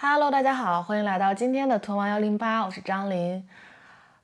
[0.00, 3.44] Hello，大家好，欢迎来到今天的屯王幺零八，我是张琳。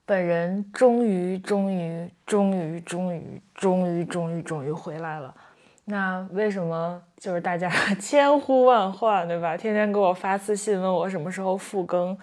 [0.06, 5.34] 本人终于、终于、终于、终于、终于、终于、终于回来了。
[5.86, 7.68] 那为什么就是大家
[7.98, 9.56] 千呼万唤，对吧？
[9.56, 12.16] 天天给我发私信问我什么时候复更，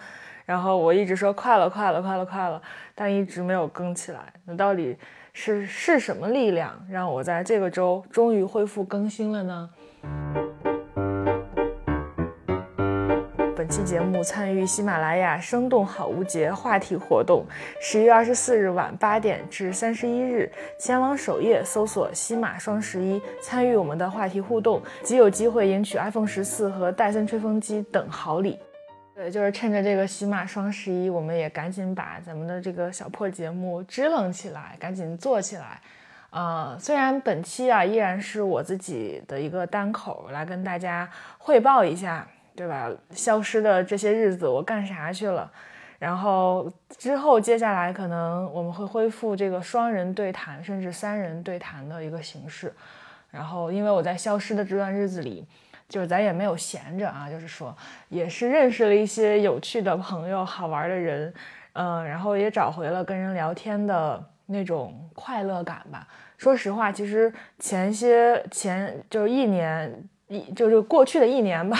[0.46, 2.62] 然后我一直说快了、快了、快了、快了，
[2.94, 4.32] 但一直没有更起来。
[4.46, 4.96] 那到底
[5.34, 9.70] 是是什么力量让我在这个周终于恢复更新了呢？
[13.72, 17.42] 期节目参与喜马拉雅“生动好物节”话题活动，
[17.80, 28.58] 十月二十四日晚八点至三十一日，前往首页搜索“西马双十一”，参与我们的话题互动，即有机会赢取 iPhone 十四和戴森吹风机等好礼。
[29.14, 35.80] 对，就是趁着这个喜马双十一，我们也赶紧把咱们的这个小破节目支棱起来，赶紧做起来。
[36.28, 42.28] 呃，虽然本期啊依然是我自己的一个单口来跟大家汇报一下。
[42.54, 42.90] 对吧？
[43.10, 45.50] 消失的这些日子，我干啥去了？
[45.98, 52.72] 然后之后接下来可能我们会恢复这个双人对谈，甚至三人对谈的一个形式。
[53.30, 55.46] 然后因为我在消失的这段日子里，
[55.88, 57.74] 就是咱也没有闲着啊，就是说
[58.08, 61.32] 也是认识了一些有趣的朋友、好玩的人，
[61.74, 66.06] 嗯，然后也找回了跟人聊天的那种快乐感吧。
[66.36, 71.78] 说实话，其实前些前就是一年一就是过去的一年吧。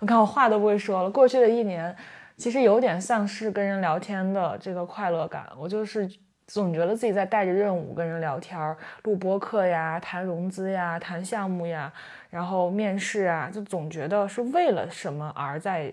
[0.00, 1.10] 我看我话都不会说了。
[1.10, 1.94] 过去的一年，
[2.36, 5.46] 其实有点丧失跟人聊天的这个快乐感。
[5.58, 6.08] 我就是
[6.46, 11.92] 总觉得自己在带着任务跟人聊天，录播课呀，谈融资呀，谈项目呀，
[12.30, 15.92] 然后面试啊，就总觉得是为了什么而在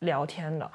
[0.00, 0.68] 聊天的，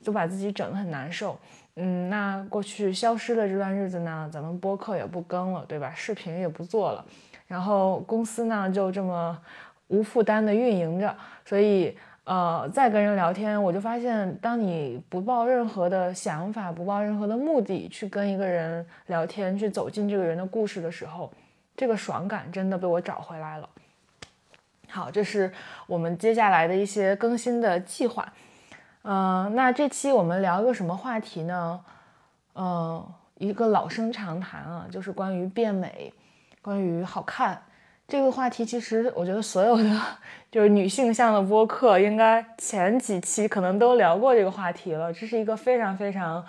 [0.00, 1.38] 就把自己整得很难受。
[1.76, 5.92] 嗯，那过去消失的这段日子呢，咱们播客也不更了，对吧？
[5.94, 7.04] 视频也不做了，
[7.46, 9.38] 然后公司呢就这么
[9.88, 11.94] 无负担的运营着，所以。
[12.24, 21.32] 呃，再跟人聊天，我就发现，当你不抱任何的想法，不抱任何的目的去跟一个人聊天，去走进这个人的故事的时候，
[21.76, 23.68] 这个爽感真的被我找回来了。
[24.88, 25.52] 好，这是
[25.88, 28.32] 我们接下来的一些更新的计划。
[29.02, 31.84] 嗯，那这期我们聊一个什么话题呢？
[32.54, 33.04] 嗯，
[33.38, 36.14] 一个老生常谈啊，就是关于变美，
[36.60, 37.60] 关于好看。
[38.12, 39.90] 这个话题其实，我觉得所有的
[40.50, 45.10] 就是女性向的播客，应该前几期可能都聊过这个话题了。
[45.10, 46.44] 这是一个非常非常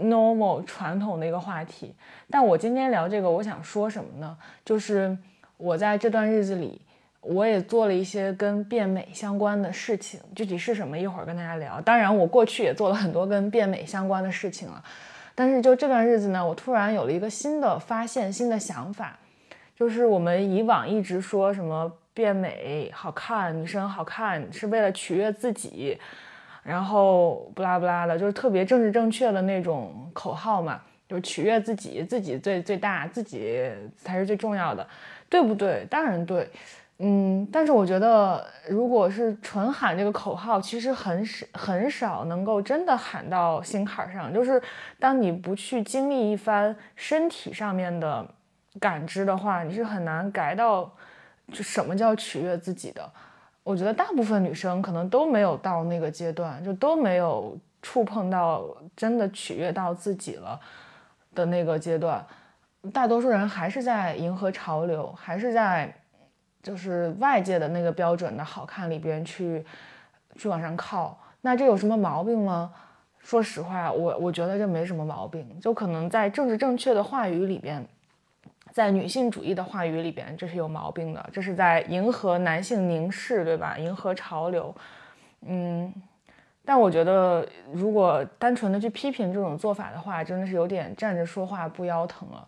[0.00, 1.92] normal 传统的一个话题。
[2.30, 4.38] 但我今天聊这个，我想说什么呢？
[4.64, 5.18] 就是
[5.56, 6.80] 我在这段日子里，
[7.20, 10.20] 我也做了一些跟变美相关的事情。
[10.36, 11.80] 具体是什么，一会儿跟大家聊。
[11.80, 14.80] 当然，我过去也做了很多跟变美相关的事情了。
[15.34, 19.18] 但是就这段日子呢，我突然有了一个新的发现，新的想法。
[19.82, 25.98] 就是我们以往一直说什么变美好看，女生好看是为了取悦自己，
[26.62, 34.86] 然后不拉不拉的，就是特别政治正确的那种口号嘛，就是取悦自己，自己最最大，自己才是最重要的，
[35.28, 35.84] 对不对？
[35.90, 36.48] 当然对，
[36.98, 44.62] 嗯，但是我觉得如果是纯喊这个口号，其实很很少能够真的喊到心坎上，就是
[45.00, 48.24] 当你不去经历一番身体上面的。
[48.80, 50.90] 感知的话，你是很难改到，
[51.52, 53.10] 就什么叫取悦自己的。
[53.62, 58.64] 我觉得大部分女生可能都没有到那个阶段，就都没有触碰到
[58.96, 60.58] 真的取悦到自己了
[61.34, 62.24] 的那个阶段。
[62.92, 65.94] 大多数人还是在迎合潮流，还是在
[66.62, 69.64] 就是外界的那个标准的好看里边去
[70.36, 71.16] 去往上靠。
[71.42, 72.72] 那这有什么毛病吗？
[73.20, 77.86] 说实话，我我觉得这没什么毛病，就可能在政治正确的话语里边。
[78.72, 83.76] 在女性主义的话语里边，这是有毛病的，这是在迎合男性凝视，对吧？
[83.76, 84.74] 迎合潮流，
[85.46, 85.92] 嗯。
[86.64, 92.46] 但我觉得，如果单纯的去批评这种做法的话，真的是有点站着说话不腰疼了。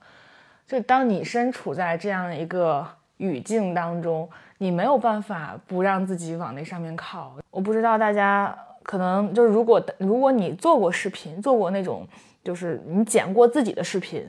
[0.68, 2.86] 就当你身处在这样一个
[3.16, 7.34] 语境当中，你没有办法不让自己往那上面靠。
[7.50, 12.06] 我不知道大家可能就是，如果如果你做过视频，做过那种
[12.44, 14.24] 就是你剪过自己的视频，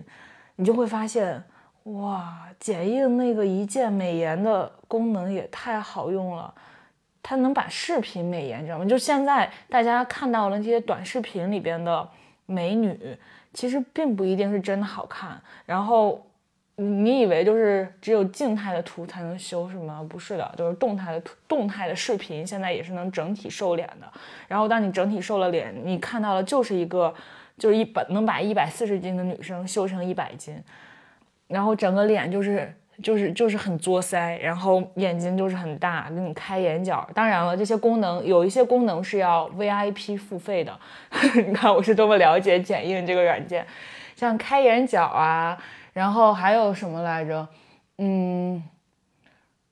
[0.55, 1.41] 你就会发现。
[1.85, 6.51] 哇，剪映那个一键美颜的功能也太好用了，
[7.21, 8.85] 它能把视频美颜，知道吗？
[8.85, 12.09] 就现在大家看到了那些短视频里边的
[12.47, 13.15] 美女，
[13.53, 15.39] 其实并不一定是真的好看。
[15.67, 16.25] 然后
[16.75, 20.03] 你以为就是只有静态的图才能修是吗？
[20.09, 24.11] 不是的，就是动态的图、动态的视频现在也是能整体瘦脸的。
[24.47, 27.13] 然后当你整体瘦了脸，你看到的就是一个
[27.59, 30.59] 就是一百能把一百四十斤的女生修成一百斤。
[31.47, 37.07] 然后整个脸就是就是就是很作腮，然后眼睛就是很大，给你开眼角。
[37.13, 40.77] 当然了，这些功能有一些功能是要 VIP 付费的。
[41.45, 43.65] 你看我是多么了解剪映这个软件，
[44.15, 45.57] 像开眼角啊，
[45.93, 47.47] 然后还有什么来着？
[47.97, 48.63] 嗯，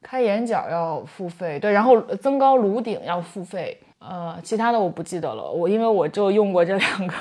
[0.02, 3.78] 开眼角要付费，对，然后增高颅顶要付费。
[4.00, 7.16] 呃，其他的我不记得了，我因为我就用过这两个。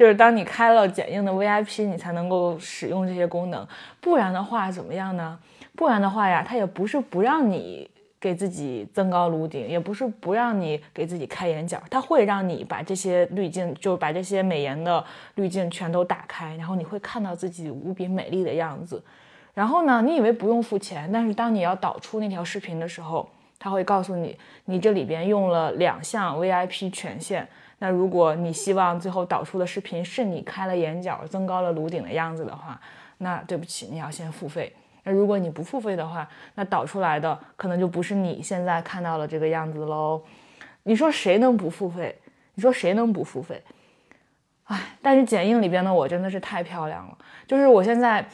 [0.00, 3.68] 就是当你开了剪映的 VIP，你才能够使用这些功能，
[4.00, 5.38] 不然的话怎么样呢？
[5.76, 7.86] 不然的话呀，它也不是不让你
[8.18, 15.04] 给自己增高颅顶，也不是不让你给自己开眼角，它会让你把这些滤镜，就把这些美颜的
[15.34, 19.04] 滤镜全都打开，然后你会看到自己无比美丽的样子。
[19.52, 27.46] 然后呢，你以为不用付钱，但是当你要导出那条视频的时候，它会告诉你，你这里边用了两项 VIP 权限。
[27.80, 32.80] 那如果你希望最后导出的视频是你开了眼角、增高了颅顶的样子的话，
[33.18, 34.72] 那对不起，你要先付费。
[35.02, 40.22] 那如果你不付费的话，那导出来的可能就不是你现在看到的这个样子喽。
[40.82, 42.16] 你说谁能不付费？
[42.54, 43.62] 你说谁能不付费？
[44.64, 48.24] 哎，但是剪映里边的我真的是太漂亮了，就是我现在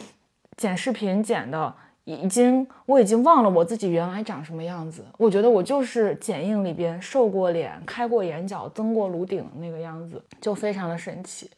[0.57, 1.73] 剪视频剪的。
[2.07, 5.05] 已经，我已经忘了我自己原来长什么样子。
[5.19, 11.51] 我觉得我就是剪映里边瘦过脸、开过眼角、增过颅顶的那个样子，就非常的神奇。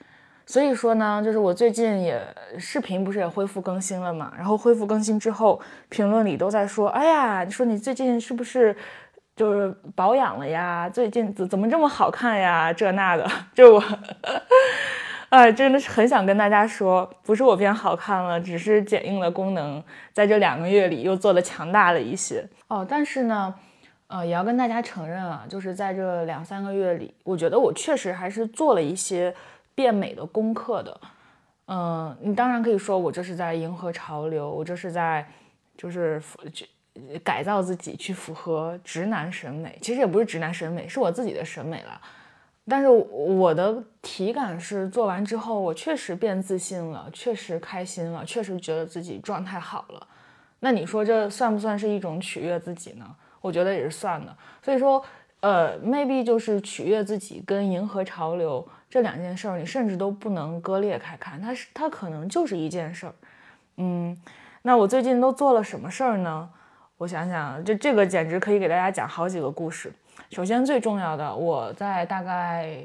[0.46, 2.18] 所以说呢，就是我最近也
[2.58, 4.32] 视频不是也恢复更新了嘛？
[4.38, 5.60] 然后恢复更新之后，
[5.90, 8.74] 评论里都在说：“哎呀，你说你最近是不是
[9.36, 10.88] 就是保养了呀？
[10.88, 12.72] 最近怎怎么这么好看呀？
[12.72, 13.84] 这那的，就我。”
[15.30, 19.82] 哎，真的是很想跟大家说，不是我变好看了，只是剪映的功能
[20.12, 22.86] 在这两个月里又做的强大了一些哦。
[22.88, 23.54] 但是呢，
[24.06, 29.34] 呃，也要跟大家承认啊，就是在这两三个月里，我觉得我确实还是做了一些
[29.75, 31.00] 变美的功课的。
[31.66, 35.26] 嗯，你当然可以说我这是在迎合潮流，我这是在
[35.76, 36.22] 就是
[36.54, 36.66] 去
[37.22, 39.78] 改造自己，去符合直男审美。
[39.82, 42.00] 其实也不是直男审美，是我自己的审美了。
[42.68, 50.06] 但是我的体感是做完之后，我确实变自信了，确实开心了，确实觉得自己状态好了。
[50.60, 53.06] 那你说这算不算是一种取悦自己呢？
[53.40, 54.36] 我觉得也是算的。
[54.62, 55.02] 所以说，
[55.40, 63.14] 呃，maybe 就是取悦自己跟迎合潮流这两件事儿，你甚至都不能割裂开看，它是它可能就是一件事儿。
[63.76, 64.16] 嗯，
[64.62, 66.50] 那我最近都做了什么事儿呢？
[66.96, 69.92] 我想想，就这个简直可以给大家讲好几个故事。
[70.30, 72.76] 首先最重要的，我在大概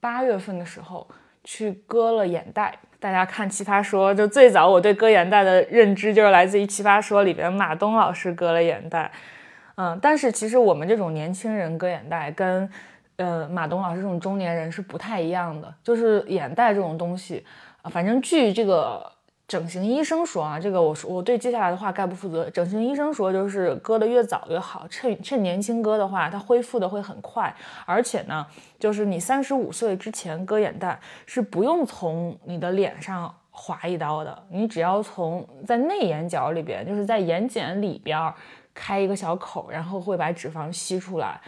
[0.00, 1.06] 八月份的时候
[1.44, 2.78] 去割了眼袋。
[2.98, 9.10] 大家看《奇葩说》，就最早我对割眼袋的认知就是来自于《奇葩说》里边马东老师割了眼袋。
[9.76, 12.68] 嗯，但是其实我们这种年轻人割眼袋，跟
[13.16, 15.72] 呃马东老师这种中年人是不太一样的。
[15.82, 17.44] 就是眼袋这种东西，
[17.90, 19.15] 反正据这个。
[19.48, 22.50] 整形医生说啊，这个我说我对接下来的话概不负责。
[22.50, 27.54] 整形医生说，就是割的越早越好，趁趁年轻割的话，它恢复的会很快。
[27.84, 28.44] 而且呢，
[28.76, 38.34] 就是你三十五岁之前割眼袋是不用从你的脸上划一刀的，你只要从在内眼角里边，就是在眼睑里边
[38.74, 41.40] 开一个小口，然后会把脂肪吸出来。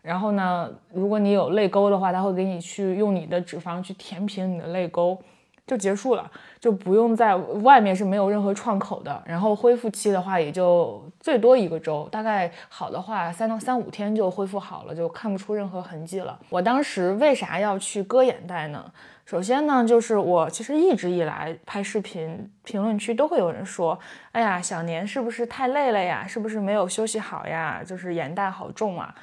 [0.00, 5.20] 然后呢，如果你有泪沟的话，他会给你去用你的脂肪去填平你的泪沟。
[5.66, 9.22] 就结束了，就不用在外面是没有任何创口的。
[9.24, 16.38] 然后恢复期的话，也就最多一个周，大概好的话三到三五天就恢复好了，就看不出任何痕迹了。
[16.50, 18.92] 我当时为啥要去割眼袋呢？
[19.24, 23.96] 首先呢，就是我其实一直以来拍视频，评论区都会有人说
[24.32, 26.26] ：“哎呀，小年是不是太累了呀？
[26.26, 27.82] 是不是没有休息好呀？
[27.86, 29.14] 就是眼袋好重啊。”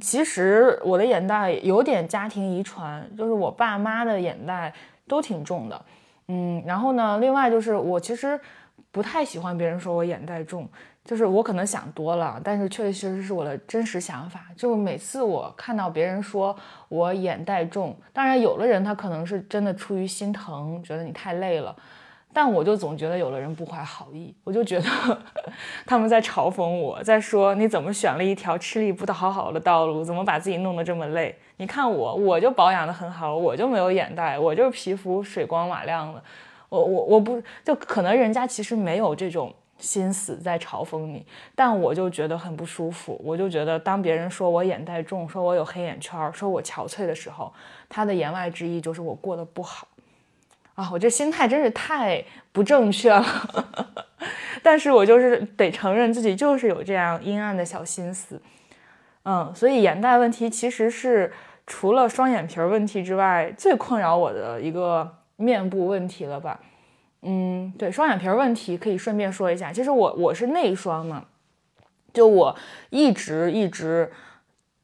[0.00, 4.72] 其实我的眼袋有点家庭遗传，就是我爸妈的眼袋。
[5.08, 5.84] 都挺重的，
[6.28, 8.38] 嗯，然后呢，另外就是我其实
[8.90, 10.68] 不太喜欢别人说我眼袋重，
[11.04, 14.46] 就是我可能想多了，但是确确实实是我的真实想法。
[14.56, 16.56] 就每次我看到别人说
[16.88, 21.74] 我眼袋重，当然有的人他可能是真的出于心疼，觉得你太累了。
[22.32, 24.88] 但我就总觉得有的人不怀好意，我就觉得
[25.84, 31.36] 他们在嘲讽我，在说你怎么选了一条吃力不讨好的道路，怎么把自己弄得这么累？
[31.58, 36.22] 你看我，我就保养得很好，我就没有眼袋，我就是皮肤水光瓦亮的。
[36.68, 43.20] 我我我不就可能人家其实没有这种心思在嘲讽你，但我就觉得很不舒服。
[43.22, 47.52] 我就觉得当别人说我眼袋重，说我有黑眼圈，说我憔悴的时候，
[47.90, 49.86] 他的言外之意就是我过得不好。
[50.74, 53.24] 啊，我这心态真是太不正确了，
[54.62, 58.40] 但是我就是得承认自己就是有这样阴暗的小心思，
[59.24, 61.32] 嗯，所以眼袋问题其实是
[61.66, 66.58] 除了双眼皮儿问题之外最困扰我的一个面部问题了吧，
[67.20, 69.70] 嗯，对，双眼皮儿问题可以顺便说一下。
[69.72, 71.24] 其实我我是内双嘛，
[72.14, 72.56] 就我
[72.90, 74.10] 一直一直。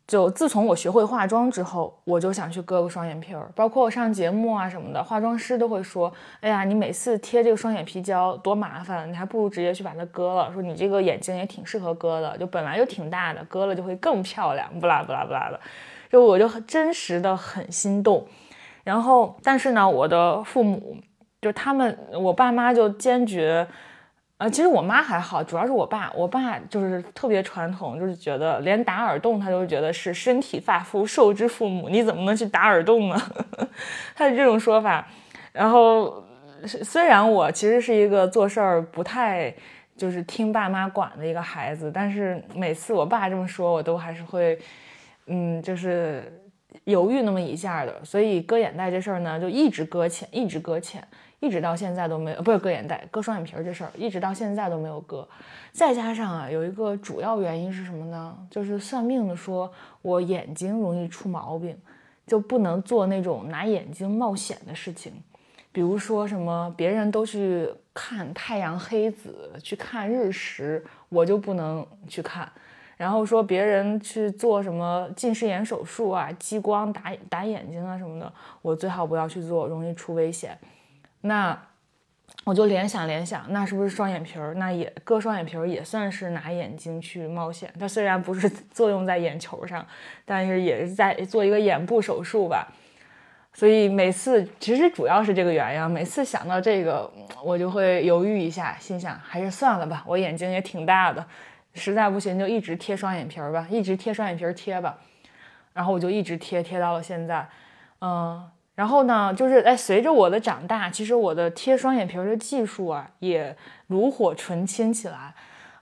[0.09, 3.47] 就自从我学会化妆之后，我就想去割个双眼皮儿。
[3.55, 6.11] 包括我上节目啊什么的，化妆师都会说
[6.41, 10.50] ：“哎呀，你每次贴这个双眼皮胶多麻烦，你还不如直接去把它割了。
[10.50, 15.61] 说你这个眼睛也挺适合割的，就本来就挺大的，割了就会更漂亮。”不啦不啦不啦的，
[16.11, 18.27] 就我就很真实的很心动。
[18.85, 20.97] 然后，但是呢，我的父母
[21.43, 23.69] 就他们，我爸妈就坚决。
[24.38, 33.21] 啊，其实我妈还好，主要是我爸，我爸就是特别传统，就是觉得连打耳洞他都觉得是身体发肤受之父母，你怎么能去打耳洞呢？
[34.14, 35.04] 他是这种说法。
[35.52, 36.25] 然后
[36.64, 39.52] 虽然我其实是一个做事儿不太
[39.97, 44.57] 就是听爸妈管的一个孩子，但是每次我爸这么说，我都还是会，
[45.26, 46.40] 嗯，就是
[46.85, 48.04] 犹豫那么一下的。
[48.04, 51.02] 所以割眼袋这事儿呢，就一直搁浅，一直搁浅。
[51.40, 55.26] 一直到现在都没有，不是割眼袋、割双眼皮儿这事儿，一直到现在都没有割。
[55.73, 58.37] 再加上啊，有一个主要原因是什么呢？
[58.50, 61.76] 就是算命的说我眼睛容易出毛病，
[62.26, 65.12] 就不能做那种拿眼睛冒险的事情。
[65.71, 72.50] 比如说什么别人都去看太阳黑子，去看日食，我就不能去看。
[72.97, 80.59] 然后说别人去做什么近视眼手术啊、激光打打眼睛啊什么的，我最好不要去做，容易出危险。
[81.23, 81.59] 那
[82.45, 84.55] 我就联想联想，那是不是双眼皮儿？
[84.55, 87.71] 那也割双眼皮儿也算是拿眼睛去冒险。
[87.79, 89.87] 它虽然不是 作用在眼球上，
[90.25, 92.69] 但是也是在做一个眼部手术吧。
[93.53, 95.91] 所以每次其实主要是这个原因。
[95.91, 97.11] 每次想到这个，
[97.43, 100.05] 我就会犹豫一下，心想还是算了吧。
[100.07, 101.27] 我眼睛也挺大的，
[101.75, 104.99] 实在不行就一直贴双眼皮儿吧，一直贴双眼皮儿贴吧。
[105.73, 107.47] 然后我就一直贴贴到了现在，
[108.01, 108.49] 嗯。
[108.78, 113.56] 然后呢，就是哎，随着我的长大，其实我的贴双眼皮儿的技术啊，也
[113.88, 115.35] 炉火纯青起来。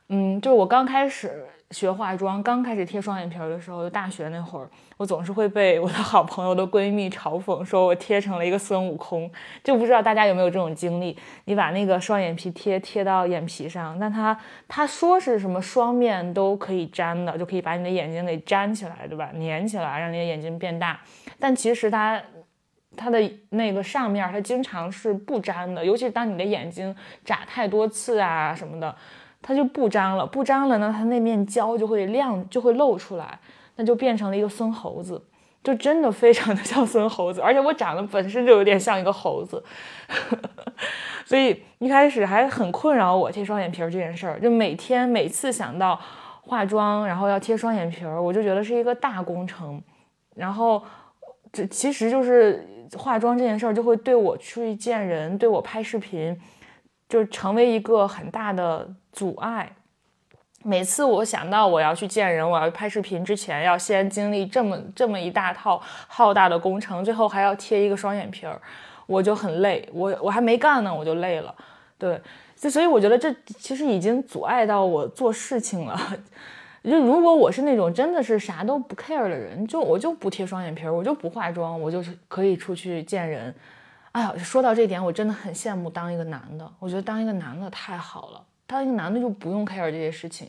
[0.08, 9.30] 嗯，就是我刚开始学化妆，刚开始贴双眼皮儿的时候，就大学那会儿，我总是会被我的好朋友的闺蜜嘲讽，说我贴成了一个孙悟空。
[9.62, 11.14] 就不知道大家有没有这种经历？
[11.44, 14.34] 你把那个双眼皮贴贴到眼皮上，那它
[14.66, 19.28] 它说是什么双面都可以粘的，就可以把你的眼睛给粘起来，对吧？
[19.34, 20.98] 粘起来，让你的眼睛变大。
[21.38, 22.18] 但其实它。
[22.96, 28.94] 它的那个上面，它经常是不粘的，尤其是当你的眼睛眨太多次啊什么的，
[29.42, 30.26] 它就不粘了。
[30.26, 33.38] 不粘了呢，它那面胶就会亮，就会露出来，
[33.76, 35.22] 那就变成了一个孙猴子，
[35.62, 37.40] 就真的非常的像孙猴子。
[37.40, 39.62] 而且我长得本身就有点像一个猴子，
[41.24, 44.40] 所以一开始还很困扰我贴双眼皮这件事儿。
[44.40, 46.00] 就每天每次想到
[46.42, 49.80] 化妆，然后要贴双眼皮，我就觉得是一个大工程。
[50.34, 50.82] 然后
[51.52, 52.66] 这其实就是。
[52.96, 56.38] 化妆这件事儿就会对我去见人，对我拍视频，
[57.08, 59.72] 就成为一个很大的阻碍。
[60.62, 68.60] 每次我想到我要去见人，我要拍视频之前，要先经历这么这么一大套浩大的工程，最后还要贴一个双眼皮儿，
[69.06, 69.88] 我就很累。
[69.92, 71.54] 我我还没干呢，我就累了。
[71.96, 72.20] 对，
[72.56, 75.98] 所以我觉得这其实已经阻碍到我做事情了。
[76.90, 83.52] 就如果我是那种真的是啥都不 care 的人，就我就不贴双眼皮儿，我就不化妆，我就是可以出去见人。
[84.12, 86.70] 哎呀，说到这点，我真的很羡慕当一个男的。
[86.78, 90.48] 我觉得当一个男的太好了，当一个男的就不用 care 这些事情。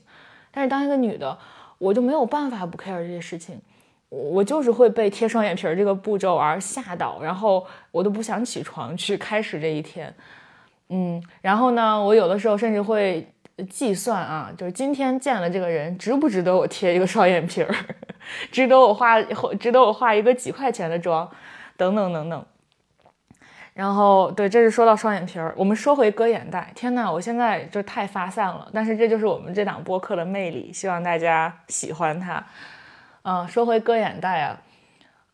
[0.52, 1.38] 但是当一个女的，
[1.80, 3.60] 我就没有办法不 care 这些事情。
[4.10, 10.14] 我就是会被贴双眼皮儿这个步骤而吓到，然后我都不想起床去开始这一天。
[10.90, 13.28] 嗯，然后呢，我有的时候甚至会。
[13.64, 17.76] 计算啊，就是今天见了这个人，值不值得我贴一个双眼皮儿，
[18.52, 19.20] 值得我画，
[19.60, 21.28] 值得我画一个几块钱的妆，
[21.76, 22.46] 等等等等。
[23.74, 25.54] 然后，对，这是说到双眼皮儿。
[25.58, 28.70] 我们说回割眼袋，天呐，我现在就太发散了。
[28.74, 32.44] 但是这就是我们这档播客的魅力，希望大家喜欢它。
[33.24, 34.62] 嗯，说回割眼袋啊，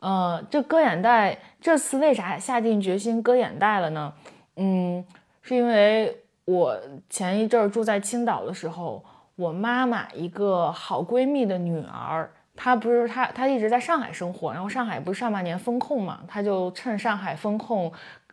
[0.00, 4.12] 嗯，这割眼袋这次为啥下定决心割眼袋了呢？
[4.56, 5.04] 嗯，
[5.42, 6.23] 是因为。
[6.44, 9.04] 我前一阵儿住在青岛的时候，
[9.36, 17.90] 我妈妈一个好闺蜜的女儿，她不是她，她一直在上海生活，然后上海不是上半年封控嘛，她就趁上海封控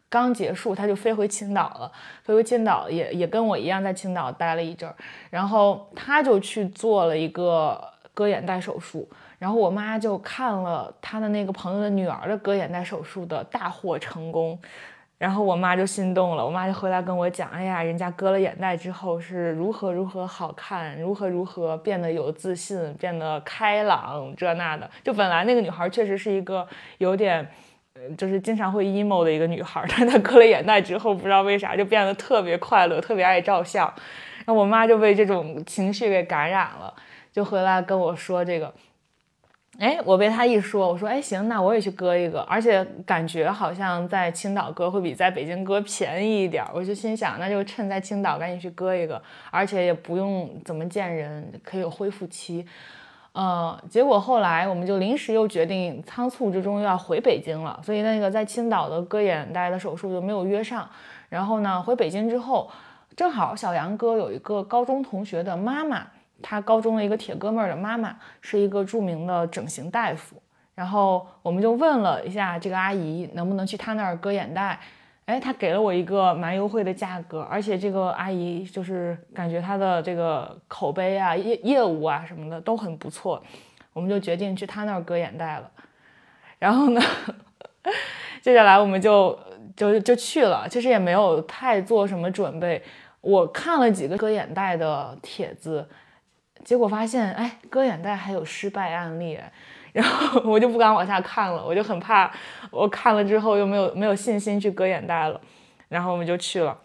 [0.09, 1.91] 刚结束，她就飞回青岛了，
[2.23, 4.95] 飞回青岛也也跟我一样在青岛待了一阵儿，
[5.29, 7.81] 然后她就去做了一个
[8.13, 14.59] 割眼袋手术，然后我妈就看了她的那个朋友的女儿的割眼袋手术的大获成功。
[15.21, 24.89] 然后我妈就心动了，我妈就回来跟我讲，哎呀，人家割了眼袋之后是如何如何好看，如何如何变得有自信，变得开朗，这那的。
[25.03, 27.47] 就本来那个女孩确实是一个有点，
[28.17, 33.85] 就是经常会 emo 的一个女孩，但她割了眼袋之后，不知道为啥就变得特别快乐，特别爱照相。
[34.39, 36.91] 然后我妈就被这种情绪给感染了，
[37.31, 38.73] 就回来跟我说这个。
[39.81, 46.63] 哎，我被他一说，我说哎行，那我也去割一个，而且感觉好像在青岛割会比在北京割便宜一点。
[46.71, 49.19] 我就心想，那就趁在青岛赶紧去割一个，
[49.49, 52.63] 而且也不用怎么见人，可以有恢复期。
[53.31, 60.87] 呃，结果后来我们就临时又决定，仓促之中又要回北京了，所以那个在青岛的割眼袋的手术就没有约上。
[61.27, 62.69] 然后呢，回北京之后，
[63.15, 66.05] 正好小杨哥有一个高中同学的妈妈，
[66.41, 70.35] 他高中的一个铁哥们儿的妈妈是一个著名的整形大夫，
[70.75, 74.79] 然后我们就问了一下这个阿姨能不能去他那儿割眼袋。
[75.25, 83.41] 哎，他给了我一个蛮优惠的价格，而且这个阿姨就是感觉她的这个口碑啊、业业务啊什么的都很不错，
[83.93, 85.71] 我们就决定去她那儿割眼袋了。
[86.59, 86.99] 然后呢，
[88.41, 89.39] 接下来我们就
[89.77, 92.81] 就就去了，其实也没有太做什么准备。
[93.21, 95.87] 我看了几个割眼袋的帖子，
[96.63, 99.39] 结果发现，哎，割眼袋还有失败案例。
[99.93, 102.31] 然后我就不敢往下看了，我就很怕，
[102.69, 105.41] 我看了之后又没有没有信心去割眼袋了。
[105.89, 106.77] 然后我们就去了，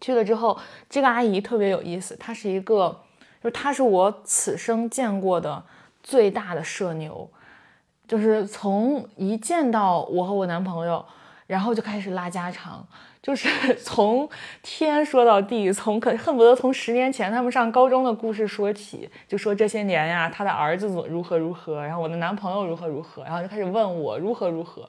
[0.00, 3.02] 去了之后，这个阿姨特别有意思，她是一个，
[3.42, 5.62] 就是她是我此生见过的
[6.02, 7.30] 最大的社牛，
[8.08, 11.04] 就是从一见到我和我男朋友，
[11.46, 12.88] 然后就开始拉家常。
[13.26, 13.48] 就是
[13.82, 14.28] 从
[14.62, 24.88] 天说到地，从可恨不得从十年前他们上高中的故事说起，就说这些年呀，他的儿子怎如何如何，然后我的男朋友如何如何，然后就开始问我如何如何，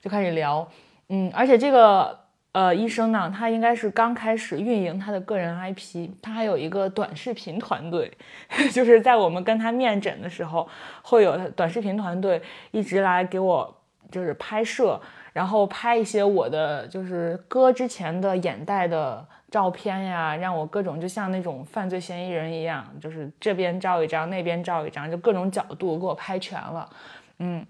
[0.00, 0.64] 就开始聊，
[1.08, 2.16] 嗯，而且这个
[2.52, 8.08] 呃医生呢，他应该是刚开始运营他的个人 IP，他还有一个短视频团队，
[8.72, 10.68] 就是在我们跟他面诊的时候，
[11.02, 12.40] 会有短视频团队
[12.70, 13.76] 一直来给我
[14.12, 15.00] 就是拍摄。
[15.34, 26.88] 然后拍一些我的就是割之前的眼袋的照片呀，让我各种就像那种犯罪嫌疑人一样，就是这边照一张，那边照一张，就各种角度给我拍全了。
[27.40, 27.66] 嗯，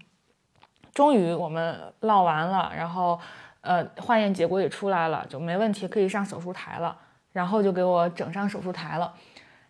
[0.93, 3.19] 终于我们唠完了，然后
[3.61, 6.95] 呃化验结果也出来了，就没问题，可以上手术台了。
[7.33, 9.13] 然后就给我整上手术台了，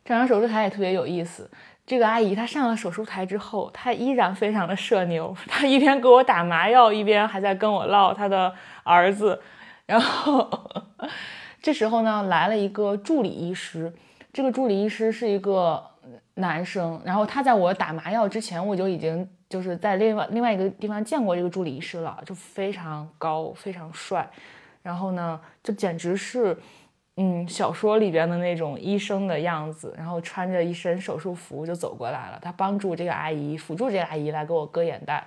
[0.04, 1.50] 整上手术台也特别有意思。
[1.86, 8.52] 这个阿姨她上了手术台之后，她依然非常的社牛，她一边给我打麻药，一边还在跟我唠她的
[8.84, 9.40] 儿子。
[9.86, 10.50] 然后
[11.62, 13.94] 这时候呢，来了一个助理医师，
[14.34, 15.84] 这个助理医师是一个
[16.34, 17.00] 男生。
[17.06, 24.28] 然后他在我打麻药之前，我就已经就是在另外另外一个地方见过这个助理医师了，就非常高，非常帅。
[24.82, 26.58] 然后呢，就简直是。
[27.18, 32.40] 嗯，小说里边的那种医生的样子，然后穿着一身手术服就走过来了。
[32.42, 35.26] 他帮助这个阿姨，辅助这个阿姨来给我割眼袋。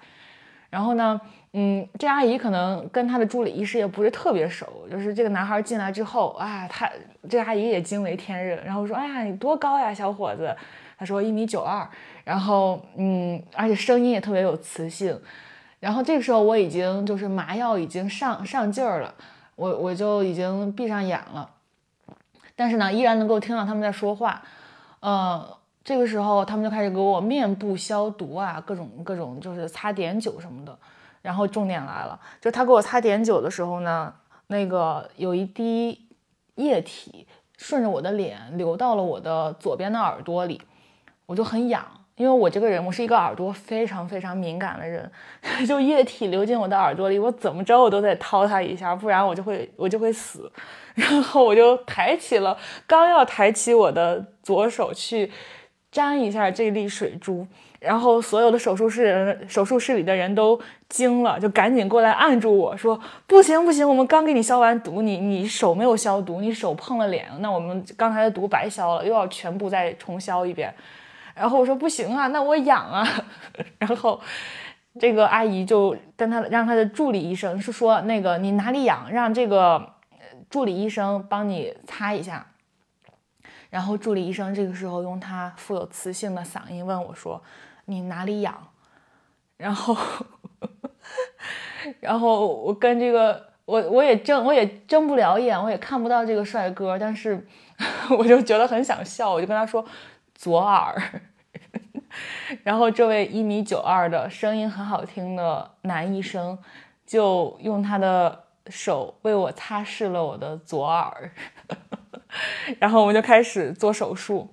[0.68, 1.18] 然后呢，
[1.54, 4.86] 嗯，这阿姨可能跟他的助理医师也不是特别熟。
[4.90, 6.90] 就是这个男孩进来之后啊，他
[7.26, 10.54] 这阿姨也惊为天人，然后说：“哎呀，你多高呀，小伙子？”
[10.98, 11.88] 他说：“一米九二。”
[12.22, 15.18] 然后，嗯，而且声音也特别有磁性。
[15.80, 19.14] 然后这个时候我已经就是麻药已经上上劲儿了，
[19.56, 21.48] 我我就已经闭上眼了。
[22.58, 24.42] 但是呢，依然能够听到他们在说话，
[24.98, 30.76] 呃，这个时候他们就开始给我面部消毒啊，各种各种就是擦碘酒什么的。
[31.22, 34.12] 然后重点来了，就他给我擦碘酒的时候呢，
[34.48, 36.08] 那个有一滴
[36.56, 40.60] 液体顺着我的脸流到了我的左边的耳朵里，
[41.26, 41.84] 我就很痒。
[42.18, 45.10] 因为我这个人，我是一个耳朵非常非常敏感的人，
[45.66, 50.50] 就液体流进我的耳朵里，我怎么着我都得掏它一下，不然我就会我就会死。
[50.98, 55.30] 然后我就抬起了，刚要抬起我的左手去
[55.92, 57.46] 沾一下这粒水珠，
[57.78, 70.74] 然后所有的手术室人、手术室里的人都惊了，就赶紧过来按住我说：“不行不行，我们刚给你消完毒，你你手没有消毒，你手碰了脸，那我们刚才的毒白消了，又要全部再重消一遍。”
[71.38, 73.06] 然后我说不行啊，那我痒啊。
[73.78, 74.20] 然后
[74.98, 79.94] 这个阿姨就跟他让他的助理医生是说，那个你哪里痒，让这个
[80.50, 82.44] 助理医生帮你擦一下。
[83.70, 87.40] 然后助理医生这个时候用他富有磁性的嗓音问我说
[87.86, 88.68] ：“你哪里痒？”
[89.56, 89.96] 然后，
[92.00, 97.46] 然后我跟这个我我也睁我也睁不了眼，我也看不到这个帅哥，但是
[98.18, 99.84] 我就觉得很想笑，我就跟他说。
[100.34, 100.94] 左耳，
[102.64, 106.58] 然后这位一米九二的声音很好听的男医生
[107.06, 111.30] 就用他的手为我擦拭了我的左耳，
[112.78, 114.48] 然后我们就开始做手术。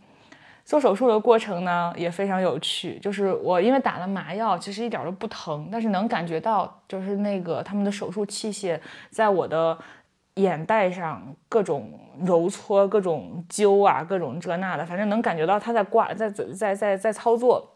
[0.63, 8.79] 做手术的过程呢也非常有趣，就是我因为打了麻药，其实一点都不疼，但是能感觉到就是那个他们的手术器械
[9.11, 9.77] 在我的
[10.35, 11.91] 眼袋上各种
[12.23, 17.71] 揉搓、各种揪啊、各种这那的，反正能感觉到他在挂、在在在在操作。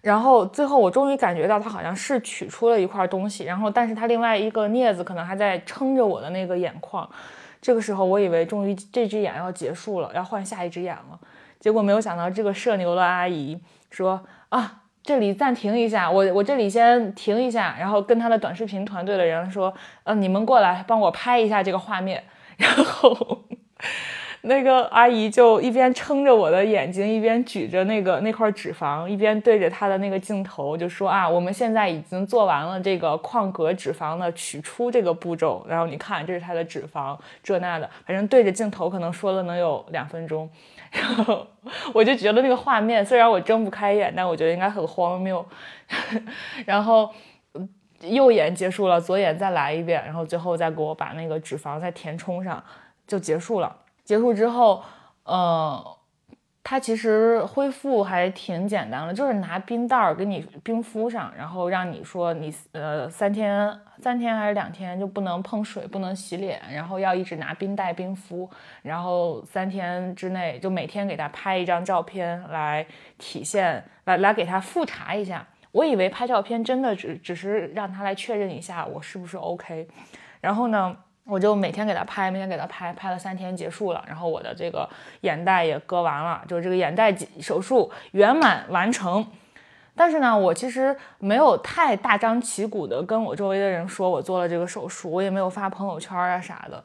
[0.00, 7.08] 然后最后我终于感觉到他好像是取出了一块东西，然后但是他另外一个镊子可能还在撑着我的那个眼眶。
[7.60, 11.18] 这个时候我以为终于这只眼要结束了，要换下一只眼了。
[11.60, 19.72] 结果没有想到，这个社牛的阿姨说：“啊，这里暂停一下，我我这里先停一下。”然后跟他的短视频团队的人说
[20.04, 22.22] ：“呃，你们过来帮我拍一下这个画面。”
[22.56, 23.42] 然后。
[24.44, 40.50] 那个阿姨就一边撑着我的眼睛，一边举着那个那块脂肪，一边对着她的那个镜头就说啊，我们现在已经做完了这个眶隔脂肪的取出这个步骤，然后你看这是它的脂肪，这那的，反正对着镜头可能说了能有两分钟，
[40.92, 41.46] 然后
[41.94, 45.44] 我就觉得那个画面虽然我睁不开眼，但我觉得应该很荒谬，
[46.66, 47.10] 然后
[48.02, 52.62] 右眼结束了，左眼再来一遍，然后最后再给我把那个脂肪再填充上，
[53.06, 53.74] 就结束了。
[54.04, 54.82] 结束之后，
[55.24, 55.82] 嗯，
[56.64, 68.48] 它其实恢复还挺简单的，就是拿冰袋儿给你冰敷上，然后让你说你呃三天三天还是两天就不能碰水，不能洗脸，然后要一直拿冰袋冰敷，
[68.82, 72.86] 然后三天之内就每天给他拍一张照片来
[73.18, 75.46] 体现，来来给他复查一下。
[75.72, 79.88] 我以为拍照片真的只只是让他来确认一下我是不是 OK，
[80.40, 80.96] 然后呢？
[81.24, 84.88] 我就每天给他拍，每天给他拍，拍了三天结束了，然后我的这个
[85.20, 89.24] 眼袋也割完了，就是这个眼袋手术圆满完成。
[89.94, 96.82] 但是呢，我其实没有太大张旗鼓的跟我周围的人说我做了这个手术，我也没有发朋友圈啊啥的。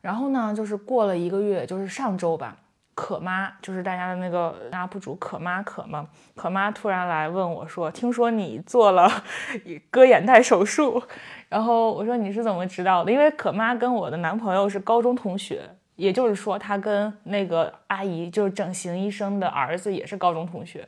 [0.00, 2.56] 然后呢，就是过了一个月，就是上周吧，
[2.94, 9.10] 可妈就是大家的那个 UP 主可妈可嘛，可妈突然来问我说：“听说你做了
[9.90, 11.02] 割眼袋手术？”
[11.48, 13.12] 然后我说你是怎么知道的？
[13.12, 15.62] 因为可妈跟我的男朋友是高中同学，
[15.94, 20.86] 也就是说她跟那个阿姨就是整形医生的儿子也是高中同学，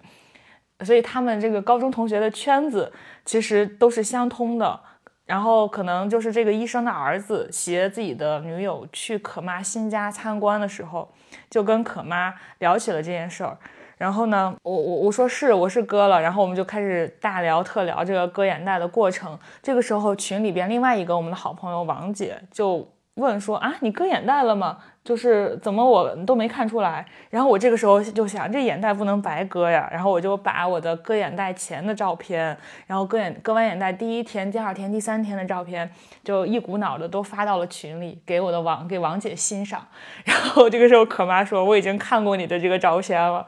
[0.81, 2.93] 所以他们这个高中同学的圈子
[3.25, 4.81] 其实都是相通的。
[5.25, 11.07] 然后可能就是这个医生的儿子携自己的女友去可妈新家参观的时候，
[11.51, 13.59] 就跟可妈聊起了这件事儿。
[13.99, 19.39] 然后呢，我我我说是我是割了，然后我们就开始大聊特聊这个割眼袋的过程。
[19.63, 24.79] 这个时候群里边另外一个我们的好朋友王姐就问说啊，你割眼袋了吗？
[25.03, 27.05] 就是怎么我都没看出来。
[27.31, 29.89] 然后我这个时候就想，这眼袋不能白割呀。
[29.91, 32.57] 然后我就把我的割眼袋前的照片，
[32.87, 35.91] 然后割眼割完眼袋第一天、第二天、第三天的照片，
[36.23, 39.85] 就一股脑的都发到了群里，给我的王给王姐欣赏。
[40.25, 43.47] 然后这个时候可妈说，我已经看过你的这个照片了。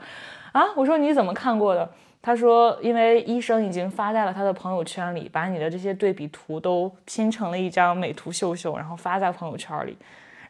[0.52, 1.88] 啊，我说你怎么看过的？
[2.22, 9.96] 他说，因为医生已经发在了他的朋友圈里，把你的这些对比图都拼成了一张美图秀秀，然后发在朋友圈里。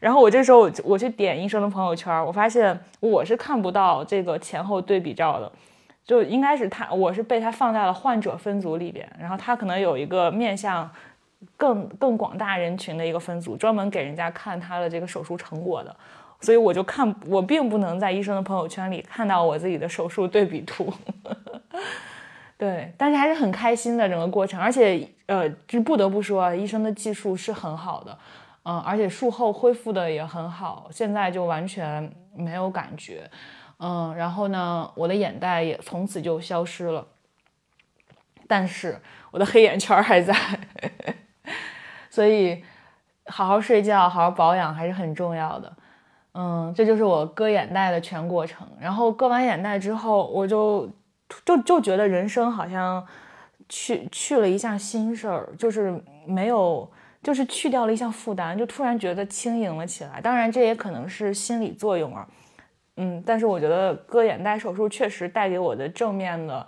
[0.01, 5.49] 然后我这时候我去点医生的朋友圈，我发现我是看不到这个前后对比照的，
[6.03, 10.89] 就应该是他，我是被他放在了患者分组里边，然后他可能有一个面向
[11.55, 15.95] 更更广大人群的一个分组，专门给人家看他的这个手术成果的。
[16.41, 20.91] 所以我就看，我并不能在医生的朋友圈里看到我自己的手术对比图，
[22.57, 28.17] 对，但是还是很开心的整个过程，而且呃，就不得不说，医生的技术是很好的，
[28.63, 33.29] 嗯，而且术后恢复的也很好，现在就完全没有感觉，
[33.79, 37.05] 嗯，然后呢，我的眼袋也从此就消失了，
[38.47, 38.99] 但是
[39.29, 40.35] 我的黑眼圈还在，
[42.09, 42.63] 所以
[43.27, 45.71] 好好睡觉，好好保养还是很重要的。
[46.33, 48.67] 嗯，这就是我割眼袋的全过程。
[48.79, 50.89] 然后割完眼袋之后，我就
[51.43, 53.05] 就就觉得人生好像
[53.67, 56.89] 去去了一项新事儿，就是没有，
[57.21, 60.21] 就是去掉了一项负担，就突然觉得轻盈了起来。
[60.21, 62.25] 当然，这也可能是心理作用啊。
[62.95, 66.65] 嗯，但是我觉得割眼袋手术确实带给我的正面的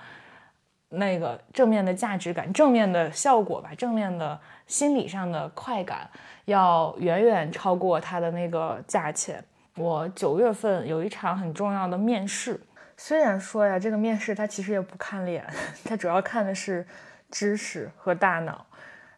[0.89, 6.09] 那个正面的价值感、正面的效果吧，正面的心理上的快感，
[6.45, 9.43] 要远远超过它的那个价钱。
[9.75, 12.59] 我九月份有一场很重要的面试，
[12.95, 15.45] 虽然说呀，这个面试它其实也不看脸，
[15.83, 16.85] 它主要看的是
[17.31, 18.65] 知识和大脑，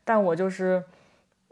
[0.06, 0.82] 但我就是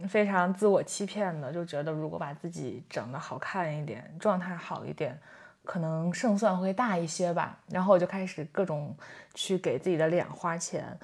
[0.07, 5.19] 非常自我欺骗的，就觉得如果把自己整得好看一点，状态好一点，
[5.65, 7.57] 可能胜算会大一些吧。
[7.69, 8.95] 然后我就开始各种
[9.33, 10.97] 去给自己的脸花钱，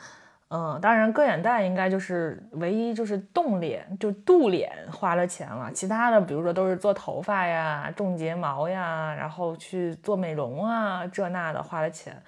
[0.52, 12.20] 嗯，当然割眼袋应该就是唯一就是动脸就镀脸花了钱了，其他的比如说都是做头发呀、种睫毛呀，然后去做美容啊这那的花了钱。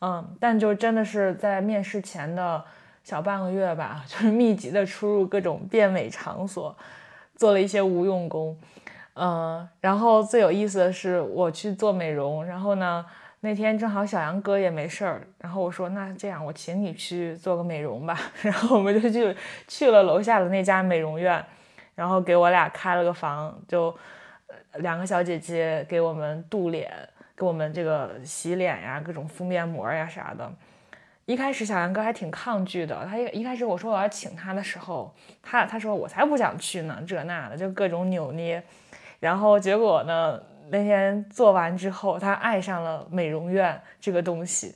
[0.00, 2.64] 嗯，但就真的是在面试前的
[3.02, 6.76] 小半个月吧， 就是密集的出入各种变美场所，
[7.34, 8.56] 做了一些无用功。
[9.14, 13.04] 嗯，然后最有意思的是我去做美容，然后呢。
[13.46, 19.32] 那天正好小杨哥也没事儿，然后我说那这样我请你去做个美容吧， 然后我们就去
[19.68, 21.44] 去了楼下的那家美容院，
[21.94, 23.96] 然后给我俩开了个房，就
[24.78, 26.92] 两个小姐姐给我们镀脸，
[27.36, 30.52] 给我们这个洗脸呀，各种敷面膜呀啥的。
[31.24, 38.60] 一开始小杨哥还挺抗拒的，他一一开始我说我要请他的时候，他他说我才不想去呢，这那的就各种扭捏，
[39.20, 40.42] 然后结果呢？
[40.70, 44.74] 那天做完之后，他爱上了美容院这个东西，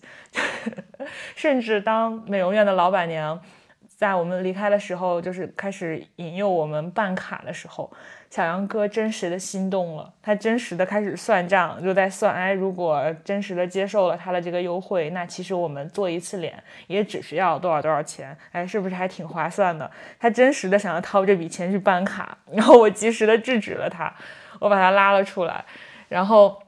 [1.34, 3.40] 甚至当美容院的老板娘
[3.88, 7.92] 在我们离开的时候，就是开始引诱我们办卡的时候，
[8.30, 19.90] 小杨哥真实的心动了，他真实的开始算账，就在算，哎，如果真实的接受了他的这个优惠，那其实我们做一次脸也只需要多少多少钱，哎，是不是还挺划算的？
[20.18, 24.14] 他真实的想要掏这笔钱去办卡，然后我及时的制止了他。
[24.60, 25.64] 我把他拉了出来，
[26.08, 26.62] 然后，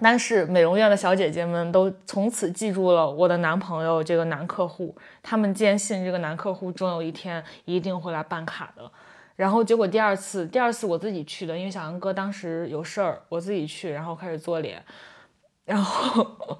[0.00, 8.90] 但是美容院的小姐姐们都从此记住了我的男朋友这个男客户，他们坚信这个男客户终有一天一定会来办卡的。
[9.36, 14.82] 然后结果第二次，第二次我自己去的，因为小杨哥当时有事儿，我自己去，然后开始做脸。
[15.64, 16.58] 然后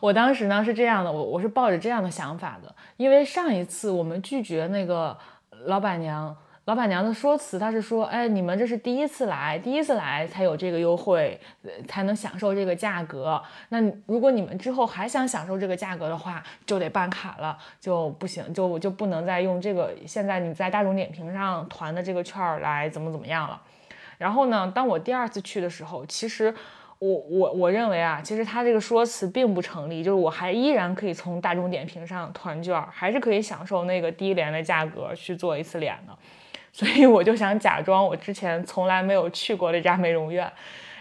[0.00, 5.16] 我当时呢是这样的，我我是抱着这样的想法的，因为上一次我们拒绝那个
[5.66, 6.34] 老板娘。
[6.66, 11.40] 老板娘的说辞，她是说，哎，你们这是第一次来，第一次来才有这个优惠，
[11.86, 13.40] 才能享受这个价格。
[13.68, 23.62] 那如果你们之后还想享受这个价格的话，就得办卡了，就不行，就就不能再用这个现在你在大众点评上团的这个券儿来怎么怎么样了。
[24.18, 26.52] 然后呢，当我第二次去的时候，其实
[26.98, 36.18] 我我我认为啊，其实他这个说辞并不成立，就是我还依然可以从大众点评上团券，还是可以享受那个低廉的价格去做一次脸的。
[36.76, 40.52] 所以我就想假装我之前从来没有去过这家美容院，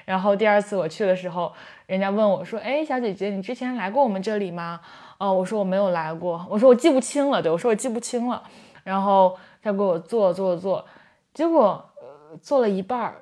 [0.05, 1.51] 然后第二次我去的时候，
[1.85, 4.79] 人家问我说：“哎，小姐姐，你之前来过我们这里吗？”
[5.19, 8.41] 哦，我说我没有来过，我说我记不清了，对我说我记不清了。
[8.85, 10.85] 然后他给我做做做，
[11.33, 13.15] 结果呃做了一半儿，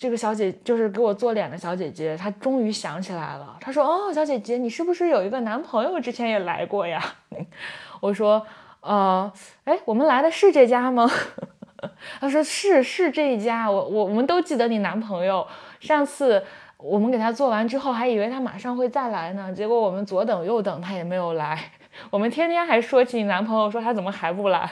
[0.00, 7.04] 这个小姐就是给我做脸的小姐姐，她终于想起来了，她说：“哦，小姐姐，你是不是有一个男朋友之前也来过呀？”
[8.00, 8.46] 我说
[8.80, 9.30] ：“呃，
[9.64, 11.06] 哎，我们来的是这家吗？”
[12.20, 15.46] 他说是是这一家，我我我们都记得你男朋友。
[15.80, 16.44] 上次
[16.76, 21.56] 我们给他做完之后，还以为他马上会再来呢，结果我们左等右等，他也没有来。
[22.10, 24.68] 我们天天还说起你男朋友，说他怎么还不来。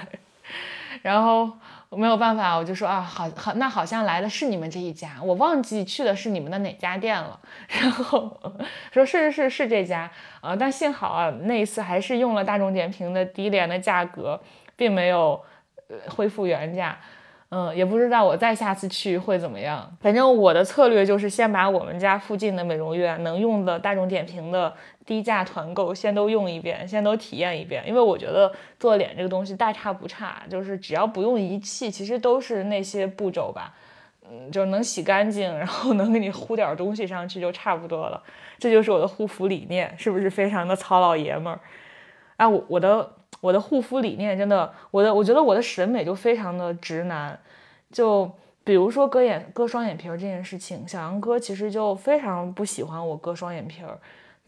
[1.02, 1.50] 然后
[1.90, 7.38] 没有办法，我就说啊，好好，那好像来的是你们这一家，我忘记去的是你们的哪家店了。
[7.68, 8.36] 然后
[8.90, 14.40] 说是是是是这家啊，但幸好啊，那一次还是用了大众点评的低廉的价格，
[14.74, 15.40] 并没有。
[16.08, 16.98] 恢复原价，
[17.50, 19.88] 嗯，也不知道我再下次去会怎么样。
[20.00, 27.86] 反正我的策略就是先把我们家附近的美容院能用的大众点评的低价团购先都用一遍，先都体验一遍。
[27.86, 33.72] 因为我觉得做脸这个东西大差不差，就是只要不用仪器，其实都是那些步骤吧，
[34.28, 38.20] 嗯，就能洗干净，然后能给你糊点东西上去就差不多了。
[38.58, 41.60] 这就是我的护肤理念，是不是非常的糙老爷们儿？
[42.38, 43.12] 啊，我我的。
[43.46, 47.38] 我的护肤理念真的，我的我觉得我的审美就非常的直男，
[47.92, 48.28] 就
[48.64, 53.96] 比如说割眼割双眼皮儿这件事情，小杨哥其实就非常不喜欢我割双眼皮儿，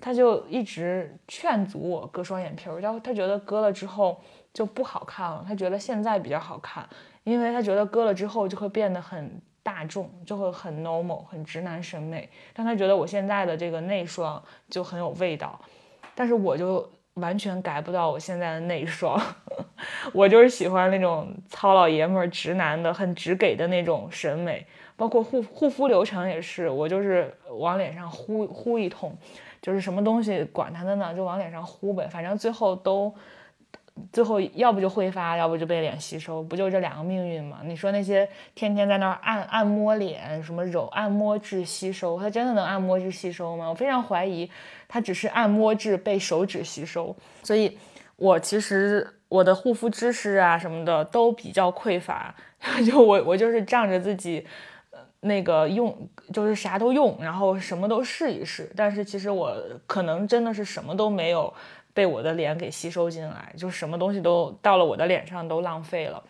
[0.00, 4.20] 他就一直劝阻我割双眼皮儿，然后他觉得割了之后
[4.52, 6.84] 就不好看了，他觉得现在比较好看，
[7.22, 15.61] 因为他觉得割了之后就会变得很大众，就会很 normal，很直男审美，但他觉得我现在的这个内双就很有味道，
[16.16, 16.90] 但是我就。
[17.20, 19.20] 完全改不到我现在的内双，
[20.12, 29.16] 我就是喜欢那种糙老爷们儿、直男的、很直给的那种审美，包括护护肤流程也是，我就是往脸上呼呼一通，
[29.61, 33.14] 就是什么东西管他的呢，就往脸上呼呗，反正最后都。
[34.12, 37.59] 最后要不就挥发，要不就被脸吸收，不就这两个命运吗？
[37.64, 43.68] 你说那些天天在那儿按按摩脸，什么揉按摩至吸收，它真的能按摩至吸收吗？
[43.68, 44.48] 我非常怀疑，
[44.88, 47.14] 它只是按摩至被手指吸收。
[47.44, 47.79] 所以，
[48.16, 52.35] 我其实我的护肤知识啊什么的都比较匮乏，
[52.85, 54.44] 就我我就是仗着自己，
[55.20, 58.72] 那个用就是啥都用，然后什么都试一试。
[58.74, 59.55] 但是其实我
[59.87, 61.53] 可能真的是什么都没有。
[61.94, 66.22] 被我的脸给吸收进来，就什么东西都到了我的脸上都浪费了。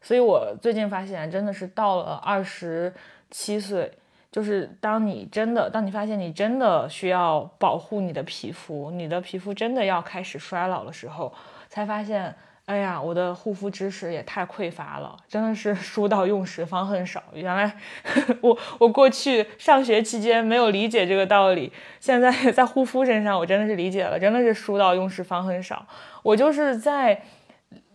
[0.00, 2.90] 所以我最近发现，真的是到了二十
[3.30, 3.92] 七岁，
[4.30, 11.32] 就是当你真的，当你发现你真的需要保护你的皮肤，你的皮肤真的要开始衰老的时候，
[11.68, 12.34] 才发现。
[12.66, 17.20] 哎呀，我的护肤知识也太匮乏了，真的是书到用时方恨少。
[17.32, 17.74] 原来
[18.40, 25.84] 我我过去上学期间没有理解这个道理，现在 在护肤身上我真的是理解了，真的是书到用时方恨少。
[26.22, 27.20] 我就是在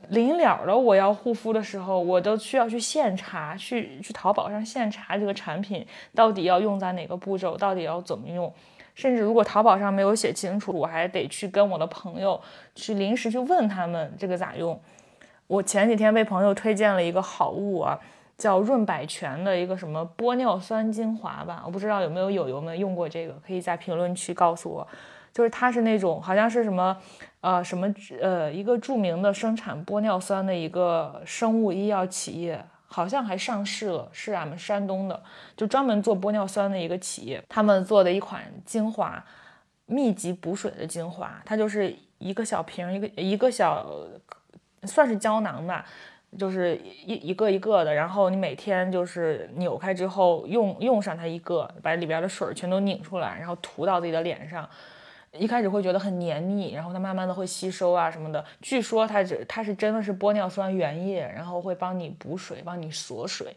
[0.10, 8.52] 临了了我要护肤的时候，我都需要去现查，去去淘宝上现查这个产品到底要用在哪个步骤，到底要怎么用。
[8.94, 12.40] 甚至如果淘宝上没有写清楚，我还得去跟我的朋友
[12.76, 14.80] 去临时去问他们这个咋用。
[15.48, 18.00] 我前几天被朋友推荐了一个好物啊，
[18.38, 24.88] 叫润百泉的一个什么玻尿酸精华吧，我不知道有没有友友们用过这个，可以在评论区告诉我。
[25.36, 26.98] 就是它是那种好像是什么
[27.42, 32.60] 呃什么呃一个著名的生产玻尿酸的一个生物医药企业。
[32.88, 35.22] 好像还上市了，是俺们山东的，
[35.58, 39.22] 就专门做玻尿酸的一个企业，他们做的一款精华，
[39.86, 43.86] 密集补水的精华，它就是一个小瓶，一个一个小，
[44.84, 45.84] 算是胶囊吧，
[46.38, 54.70] 就是一一个一个的，然后你每天就是扭开之后用用上它一个，把里边的水全都拧出来，然后涂到自己的脸上。
[55.38, 58.44] 一开始会觉得很黏腻，然后它慢慢的会吸收啊什么的。
[58.62, 63.56] 据说它这它是真的是玻尿酸原液，然后会帮你补水，帮你锁水。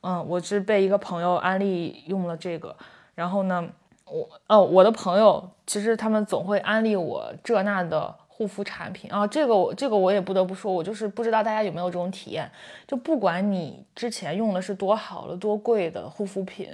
[0.00, 2.74] 嗯，我是被一个朋友安利用了这个，
[3.14, 3.68] 然后呢，
[4.04, 12.50] 我哦我的朋友其实他们总会安利我这那的护肤产品啊，这个我这个我也不得不说，我就是不知道大家有没有这种体验，
[12.86, 16.68] 就不管你之前用的是多好的多贵的护肤品。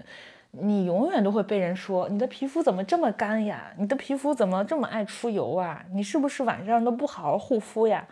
[0.60, 3.72] 你永远都会被人说你的皮肤怎么这么干呀？
[3.76, 5.84] 你的皮肤怎么这么爱出油啊？
[5.92, 8.06] 你是不是晚上都不好好护肤呀？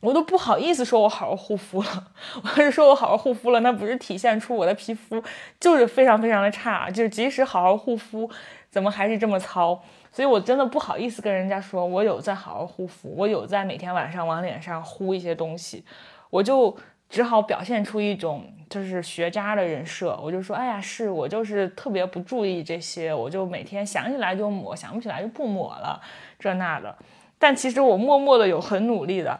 [0.00, 2.08] 我都不好意思说我好好护肤了。
[2.42, 5.22] 我要是说我好好护肤了，那不是体现出我的皮肤
[5.60, 6.90] 就是非常非常的差？
[6.90, 8.30] 就是即使好好护肤，
[8.70, 9.80] 怎么还是这么糙？
[10.10, 15.84] 所以我真的不好意思跟人家说我有在好好护肤，我有在每天晚上往脸上敷一些东西，
[16.30, 16.76] 我就。
[17.12, 26.00] 只好表现出一种就是学渣的人设，我就说，哎呀，是我就是特别不注意这些，我就每天想起来就抹，想不起来就不抹了，
[26.38, 26.96] 这那的。
[27.38, 29.38] 但其实我默默的有很努力的。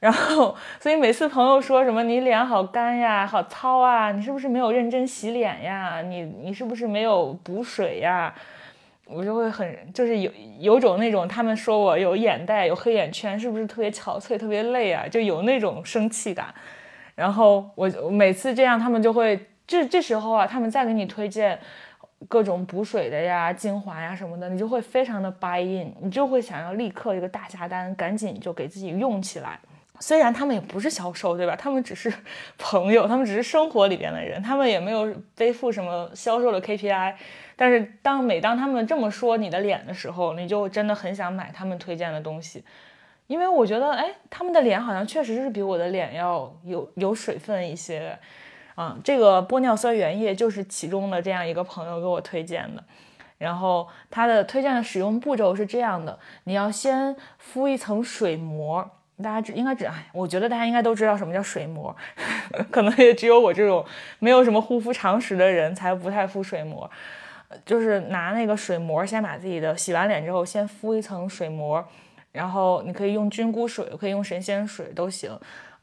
[0.00, 6.02] 然后，所以每次朋友说什么你脸好干呀，好糙啊，你是不是没有认真洗脸呀？
[6.02, 8.34] 你你是不是没有补水呀？
[9.06, 15.06] 我就会很就是有有种那种他们说我有眼袋，有黑眼圈，是不是特别憔悴，特别累啊？
[15.06, 16.52] 就有那种生气感。
[17.14, 21.58] 然后我每次这样，他们就会这这时候啊，他们再给你推荐
[22.28, 29.58] 各种补水的呀、精华呀什么的，你就会非常的 buy in，你就会想要立刻一个大下单，赶紧就给自己用起来。
[30.00, 31.54] 虽然他们也不是销售，对吧？
[31.54, 32.12] 他们只是
[32.58, 37.14] 朋友，他们只是生活里边的人，他们也没有背负什么销售的 KPI。
[37.54, 42.64] 但是当每当他们这么说你的脸的时候，你就真的很想买他们推荐的东西。
[43.26, 48.18] 因为我觉得，哎，他们的脸好像确实是比我的脸要有有水分一些，
[48.74, 52.84] 啊，这个玻尿酸原液就是其中的这样一个朋友给我推荐的，
[53.38, 61.96] 然后他的推荐的使用步骤是这样的：你要先敷一层水膜，大家知应该知，哎，我觉得大家应该都知道什么叫水膜，
[62.70, 63.82] 可能也只有我这种
[64.18, 66.90] 没有什么护肤常识的人才不太敷水膜，
[67.64, 71.82] 就是拿那个水膜先把自己的洗完脸之后先敷一层水膜。
[72.34, 75.30] 然后你可以用菌菇水，可以用神仙水都行。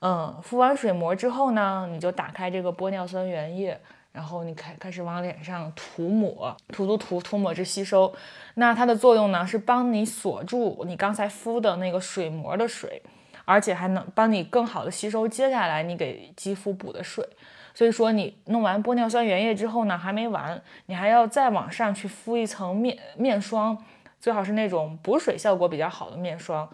[0.01, 3.79] 嗯，敷完水膜之后呢，你就打开这个玻尿酸原液，
[4.11, 8.13] 然后你开开始往脸上涂抹，涂涂涂涂抹至吸收。
[8.55, 13.01] 那它的作用呢，是帮你锁住你刚才敷的那个水膜的水，
[13.45, 17.25] 而且还能帮你更好的吸收接下来你给肌肤补的水。
[17.73, 23.77] 所以说你弄完玻尿酸原液之后呢，还没完，你还要再往上去敷一层面面霜。
[24.21, 26.69] 最好是那种补水效果比较好的面霜，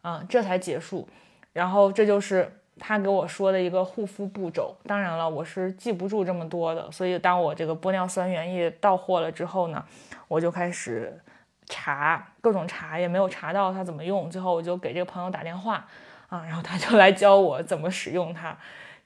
[0.00, 1.06] 啊，这才结束。
[1.52, 4.76] 然后这就是他给我说的一个护肤步骤。
[4.86, 9.84] 当然了，我是记不住这么多的，所以当我这个玻尿酸原液到货了之后呢，
[10.28, 11.20] 我就开始
[11.66, 14.30] 查各种查，也没有查到它怎么用。
[14.30, 15.86] 最后我就给这个朋友打电话，
[16.28, 18.56] 啊，然后他就来教我怎么使用它，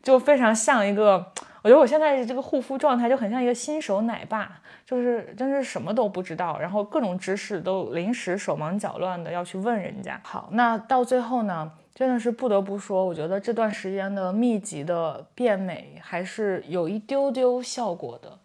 [0.02, 1.32] 就非常像一个。
[1.62, 10.18] 我觉得我现在这个护肤状态就很像一个新手奶爸，就是真是什么都不知道，然后各种知识都临时手忙脚乱的要去问人家。
[10.24, 18.38] 好，那到最后呢，真的是不得不说，我觉得这段时间的密集的变美还是有一丢丢效果的。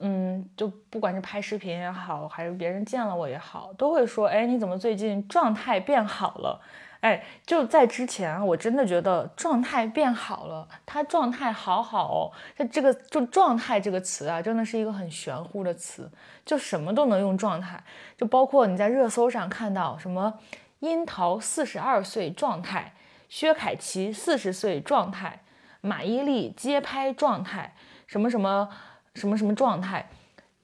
[0.00, 6.60] 嗯，就不管是拍视频也好，还是别人见了我也好，都会说，哎，你怎么最近状态变好了？
[7.00, 12.32] 哎，就在之前，我真的觉得状态变好了，他状态好好哦。
[12.56, 16.10] 他这个就状态这个词啊，真的是一个很玄乎的词，
[16.44, 17.80] 就什么都能用状态，
[18.16, 20.40] 就包括你在热搜上看到什么
[20.80, 22.92] 樱桃四十二岁状态，
[23.28, 25.44] 薛凯琪四十岁状态，
[25.80, 27.76] 马伊琍街拍状态，
[28.08, 28.68] 什么什么
[29.14, 30.08] 什么什么状态，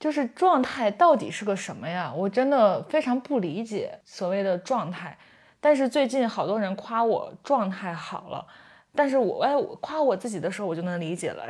[0.01, 2.13] 就是状态到底是个什么呀？
[2.13, 5.17] 我真的非常不理解所谓的状态。
[5.65, 8.47] 但是最近好多人夸我状态好了，
[8.95, 9.51] 但是我哎，
[9.81, 11.43] 夸我自己的时候我就能理解了，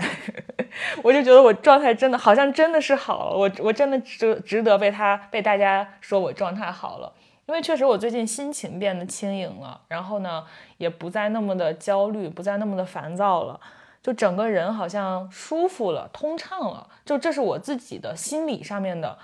[1.02, 7.12] 我就觉得我状态真的好像真的是好了，我我真的值值得被他被大家说我状态好了，
[7.46, 10.44] 因为确实我最近心情变得轻盈了，然后呢
[10.78, 13.58] 也不再那么的焦虑，不再那么的烦躁了，
[14.00, 19.18] 就整个人好像舒服了，通畅了，就这是我自己的心理上面的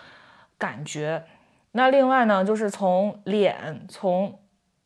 [0.58, 1.22] 感觉。
[1.70, 4.36] 那另外呢，就是从脸从。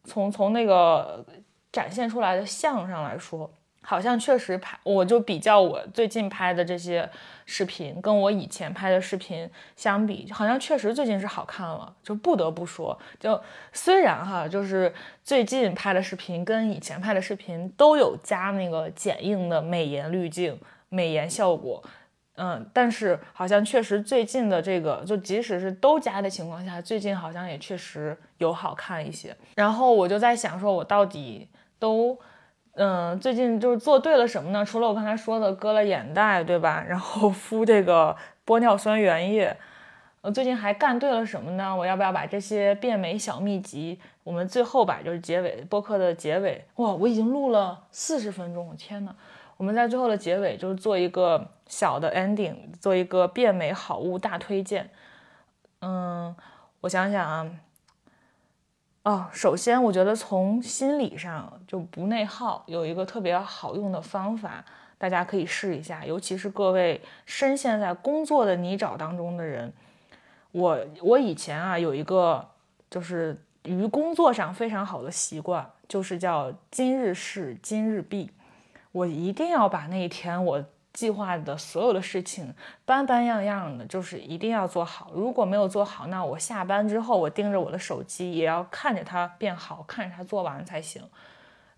[0.05, 1.25] 从从那个
[1.73, 3.51] 展现出来的像上来说，
[3.83, 7.09] 好像确实拍，我就比较我最近拍的这些
[7.45, 11.95] 视频，跟我以前拍的视频相比，好像确实最近是好看了。
[12.03, 13.39] 就不得不说，就
[13.73, 14.93] 虽然哈，就是
[15.23, 21.83] 最近拍的视频跟以前拍的视频都有加那个剪映的美颜滤镜、美颜效果。
[22.37, 29.37] 嗯，但是好像确实最近的这个，就即使是都加的情况下，最近好像也确实有好看一些。
[29.55, 32.19] 然后我就在想，说我到底都，
[32.75, 34.65] 嗯，最近就是做对了什么呢？
[34.65, 36.83] 除了我刚才说的割了眼袋，对吧？
[36.89, 39.57] 然后敷这个玻尿酸原液，
[40.23, 41.77] 呃，最近还干对了什么呢？
[41.77, 49.15] 我要不要把这些变美小秘籍，我们最后吧，就是结尾播客的结尾，哇，我已经录了四十分钟，我天呐！
[49.57, 54.91] 我们在最后的结尾就是做一个小的 ending，做一个变美好物大推荐。
[55.81, 56.35] 嗯，
[56.81, 57.51] 我想想啊，
[59.05, 64.65] 哦，首先我觉得从心理上就不内耗，有一个特别好用的方法，
[64.99, 69.73] 大家可以试一下，尤其是各位深陷在工作的泥沼当中的人。
[70.53, 72.49] 我我以前啊有一个
[72.91, 78.31] 就是于工作上非常好的习惯，就是叫今日事今日毕。
[78.95, 85.11] 我一定要把那一天我计划的所有的事情，斑斑样样的，就是一定要做好。
[85.13, 91.03] 如果没有做好，那我下班之后，我盯着我的手机，也要看着它变好，看着它做完才行。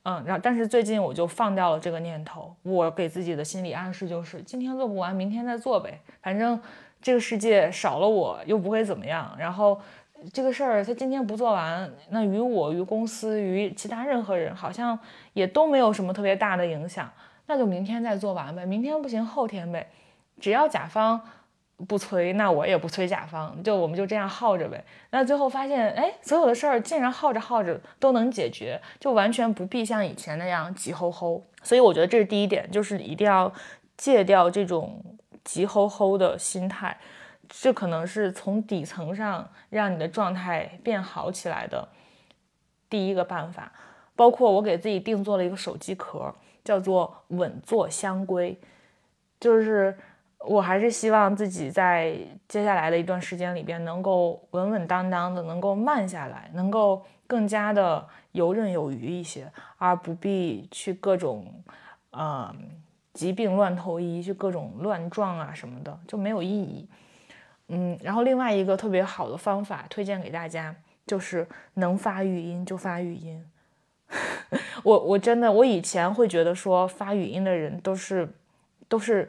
[0.02, 2.54] 嗯，然后但是最近我就放掉了这个念头。
[2.62, 5.98] 我给自己的心理暗示就是，今天做不完，明天再做呗。
[6.20, 6.60] 反正
[7.00, 9.34] 这个世界少了我又不会怎么样。
[9.38, 9.80] 然后
[10.32, 14.98] 这个事儿他今天不做完，那于我、于公司、于其他任何人，好像。
[15.36, 17.12] 也都没有什么特别大的影响，
[17.44, 18.64] 那就明天再做完呗。
[18.64, 19.86] 明天不行，后天呗。
[20.40, 21.20] 只要甲方
[21.86, 24.82] 不催，那我也不催甲方，就我们就这样耗着呗。
[25.10, 31.42] 那最后发现，哎，所有的事儿竟然耗着耗着都能解决，就完全不必像以前那样急吼吼。
[31.62, 33.52] 所以我觉得这是第一点，就是一定要
[33.98, 35.04] 戒掉这种
[35.44, 36.96] 急吼吼的心态。
[37.48, 41.88] 这可能是从底层上让你的状态变好起来的
[42.88, 43.72] 第一个办法。
[44.14, 46.34] 包括我给自己定做了一个手机壳，
[46.64, 48.58] 叫做稳坐香归，
[49.38, 49.94] 就是
[50.38, 52.16] 我还是希望自己在
[52.48, 61.52] 接下来的一段时间里边能够稳稳当当的，能够慢下来，能够更加的游刃有余一些，而不必去各种，
[62.12, 62.54] 呃，
[63.12, 66.88] 疾病乱投医，去各种乱撞啊什么的，就没有意义。
[67.68, 70.74] 嗯，然后另外一个特别好的方法推荐给大家，
[71.06, 73.44] 就是能发语音就发语音。
[74.84, 78.28] 我我真的，我以前会觉得说发语音的人都是
[78.88, 79.28] 都是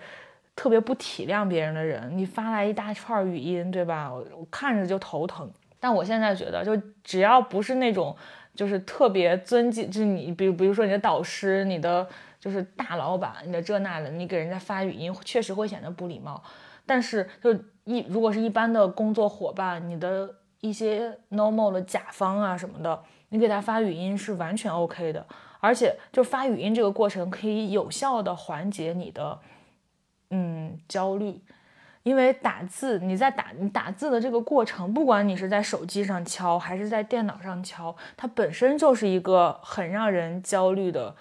[0.56, 2.16] 特别不体谅别人的人。
[2.16, 4.14] 你发来一大串语音，对吧？
[4.14, 5.52] 我看着就头疼。
[5.80, 8.16] 但我现在觉得，就只要不是那种
[8.54, 12.08] 就是特别尊敬，就是你，比如比如说你的导师、你的
[12.40, 16.44] 就是大老板、你的这那的，你给人家发语音确实会显得不礼貌。
[16.88, 23.04] 但是就一如果是一般的工作伙伴，你的一些 normal 的甲方啊什么的。
[23.30, 25.26] 你给他发语音是完全 OK 的，
[25.60, 29.38] 而且就发语音这个过程可以有效的缓解你的
[30.30, 31.42] 嗯焦虑，
[32.04, 41.14] 因为打字你在打你打字的这个过程，不管你是在手机上敲还是在电脑上敲，它本身就是一个很让人焦虑的。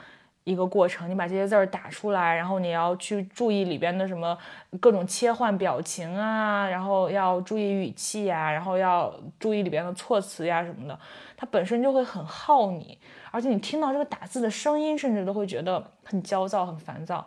[0.47, 4.39] 一个过程，你把这些字儿打出来，然后你要去注意里边的什么
[4.79, 10.97] 各种切换表情啊，然后要注意语气呀，然后要注意里边的措辞呀什么的，
[11.37, 12.97] 它本身就会很耗你，
[13.33, 17.27] 而且你听到这个打字的声音，甚至都会觉得很焦躁、很烦躁。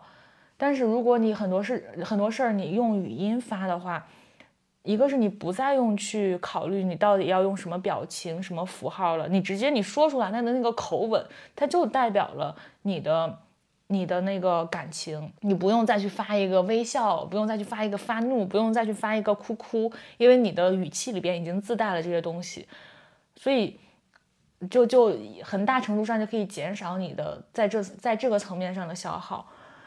[0.55, 4.05] 但是如果你很多事很多事儿你用语音发的话，
[4.83, 11.23] 一个是你不再用去考虑你到底要用什么表情、什么符号了，你直接你说出来，它的那个口吻，
[11.55, 13.39] 它就代表了你的
[13.87, 22.67] 你的那个感情，你不用再去发一个微笑，不用再去发一个发怒，不用再去发一个哭哭，因为你的语气里边已经自带了这些东西，
[23.35, 23.77] 所以
[24.69, 29.45] 就就很大程度上就可以减少你的在这在这个层面上的消耗。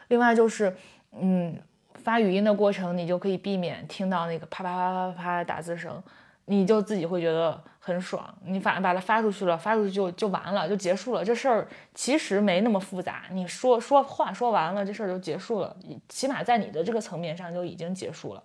[0.09, 0.75] 另外就是，
[1.13, 1.57] 嗯，
[2.03, 6.01] 发语音的过程，你就可以避免听到那个啪啪啪啪啪的打字声，
[6.45, 8.23] 你就自己会觉得很爽。
[8.45, 11.23] 你反正把它发出去了，发出去就就完了，就结束了。
[11.23, 15.75] 这事儿其实没那么复杂，你说说话说完了，这事儿就结束了。
[16.09, 18.43] 起码在你的这个层面上就已经结束了。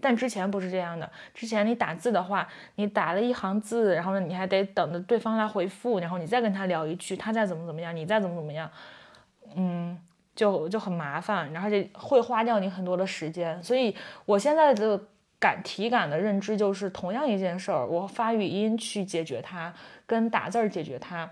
[0.00, 8.70] 但之前不是这样的，之前你打字的话，你打了一行字，然后呢，你还得等着对方来回复，然后你再跟他聊一句，他再怎么怎么样，你再怎么怎么样，
[9.54, 9.98] 嗯。
[10.36, 15.00] 就就很麻烦，然后就会花掉你很多的时间，所以我现在的
[15.40, 19.72] 感体感的认知就是，同样一件事儿，我发语音去解决它，
[20.06, 21.28] 跟打字儿解决它，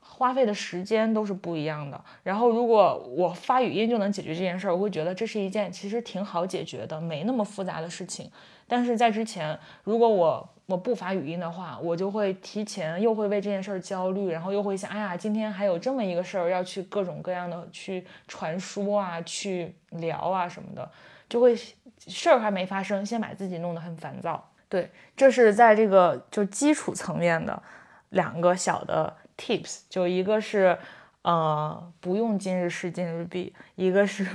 [0.00, 2.04] 花费的时间都是不一样的。
[2.22, 8.30] 然后如果我发语音就能解决这件事儿，我会觉得这是一件其实挺好解决的，没那么复杂的事情。
[8.66, 20.86] 但是在之前，如果我我不发语音的话，我就会提前又会为这件事儿焦虑，然后又会想，哎呀，今天还有这么一个事儿要去各种各样的去传输啊，去聊啊什么的，
[21.26, 24.46] 就会事儿还没发生，先把自己弄得很烦躁。
[24.68, 27.62] 对，这是在这个就基础层面的
[28.10, 30.76] 两个小的 tips，就一个是
[31.22, 34.26] 呃不用今日事今日毕，一个是。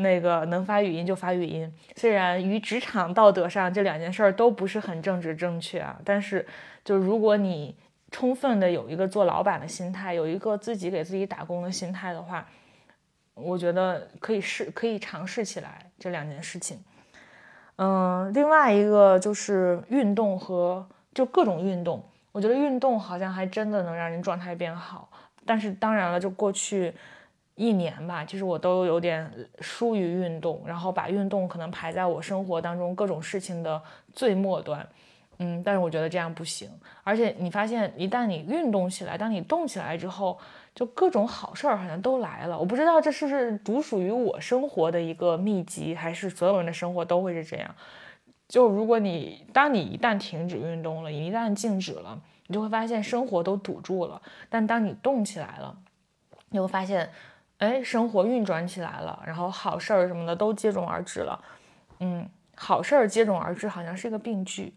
[0.00, 6.46] 那个能发语音就发语音，虽然于职场道德上这两件事儿都不是很正直正确啊，但是
[6.84, 7.74] 就如果你
[8.10, 12.46] 充分的有一个做老板的心态，有一个自己给自己打工的心态的话，
[13.34, 16.78] 我觉得可以试，可以尝试起来这两件事情。
[17.76, 25.08] 嗯，另外一个就是运动和就各种运动，我觉得运动好像还真的能让人状态变好，
[25.46, 26.92] 但是当然了，就过去。
[27.60, 29.30] 一年吧，其实我都有点
[29.60, 33.78] 疏于运动，然后把运动可能排在我生活当中各种事情的
[34.14, 34.88] 最末端，
[35.40, 36.70] 嗯，但是我觉得这样不行。
[37.04, 40.38] 而且你发现，一旦你运动起来，当你动起来之后，
[40.74, 42.58] 就各种好事儿好像都来了。
[42.58, 47.74] 我不知道这是不是独属于我生活的一个秘籍，还是所有人的生活都会是这样。
[48.48, 54.22] 就如果你当你一旦停止运动了，一旦静止了，你就会发现生活都堵住了。
[54.48, 55.76] 但当你动起来了，
[56.48, 57.10] 你会发现。
[57.60, 61.38] 哎，生活运转起来了，然后好事儿什么的都接踵而至了。
[61.98, 64.72] 嗯，好事儿接踵而至好像是一个病句。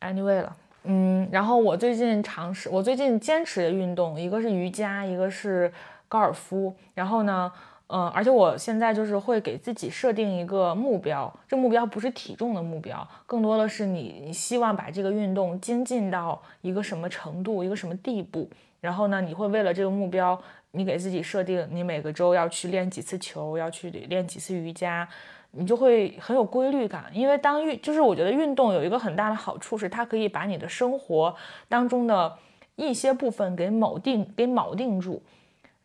[0.00, 5.72] Anyway 了，嗯，然后我最近尝试，我最近坚持的运动，一个是瑜伽，一个是
[6.06, 6.72] 高尔夫。
[6.94, 7.50] 然后呢，
[7.88, 18.48] 嗯，而且我现在就是会给自己设定一个目标，这目标不是体重的目标，更多的是你你希望把这个运动精进到一个什么程度，一个什么地步。
[18.86, 20.40] 然后呢，你会为了这个目标。
[20.72, 25.08] 你给自己设定，你每个周要去练几次球，要去练几次瑜伽，
[25.52, 27.06] 你就会很有规律感。
[27.14, 31.34] 因为当运，就是我觉得运动有一个很大的好处是，它可以把你的生活
[31.66, 32.36] 当中的
[32.74, 35.22] 一些部分给铆定，给铆定住，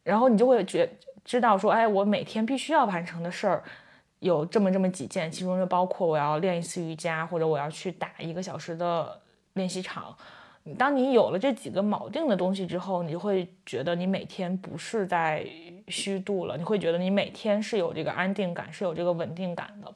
[0.04, 0.90] 然后你就会觉
[1.24, 3.64] 知道说，哎，我每天必须要完成的事儿
[4.20, 9.18] 有这么这么几件，其中就包括我要练一次瑜伽，或者我要去打一个小时的
[9.54, 10.14] 练习场。
[10.78, 15.44] 当你有了这几个锚定的东西之后，你就会觉得你每天不是在
[15.88, 19.92] 虚度了，你会觉得你每天是有这个安定感，是有这个稳定感的。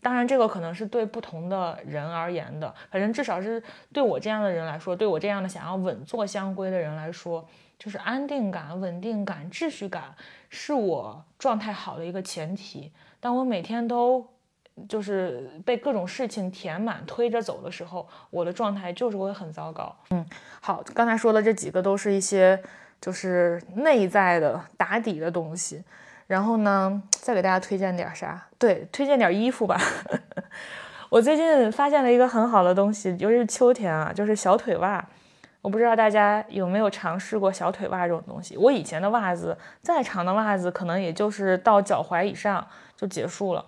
[0.00, 3.60] 当然，这个可能是对不同的人而言的，反正至少是
[3.92, 7.44] 对我这样的人来说，对我这样的想要稳坐香闺的人来说，
[7.78, 10.14] 就是安定感、稳定感、秩序感
[10.48, 12.92] 是我状态好的一个前提。
[13.18, 14.24] 当我每天都。
[14.86, 19.94] 就是被各种事情填满、推着走的时候，我的状态就是会很糟糕。
[20.10, 20.26] 嗯，
[20.60, 22.62] 好，刚才说的这几个都是一些
[23.00, 25.82] 就是内在的打底的东西。
[26.26, 28.46] 然后呢，再给大家推荐点啥？
[28.58, 29.80] 对，推荐点衣服吧。
[31.08, 35.02] 我最近发现了一个很好的东西，尤其是秋天啊，就是小腿袜。
[35.62, 38.58] 我不知道大家有没有尝试过小腿袜这种东西。
[38.58, 43.64] 我以前的袜子，再长的袜子可能也就是到脚踝以上就结束了。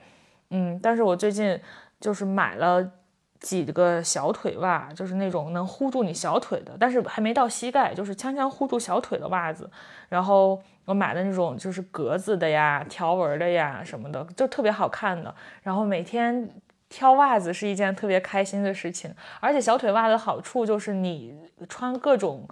[0.51, 1.61] 嗯，但是我最近
[2.01, 2.93] 就是买了
[3.41, 9.71] 几个小腿袜，就是那种能护住你小腿的，但是还没到膝盖，就是锵锵护住小腿的袜子。
[10.09, 15.35] 然后我买的那种就是格子的呀、条纹的呀什么的，就特别好看的。
[15.63, 16.51] 然后每天
[16.89, 21.35] 挑袜子是一件特别开心的事情，而且小腿袜的好处就是你
[21.69, 22.47] 穿各种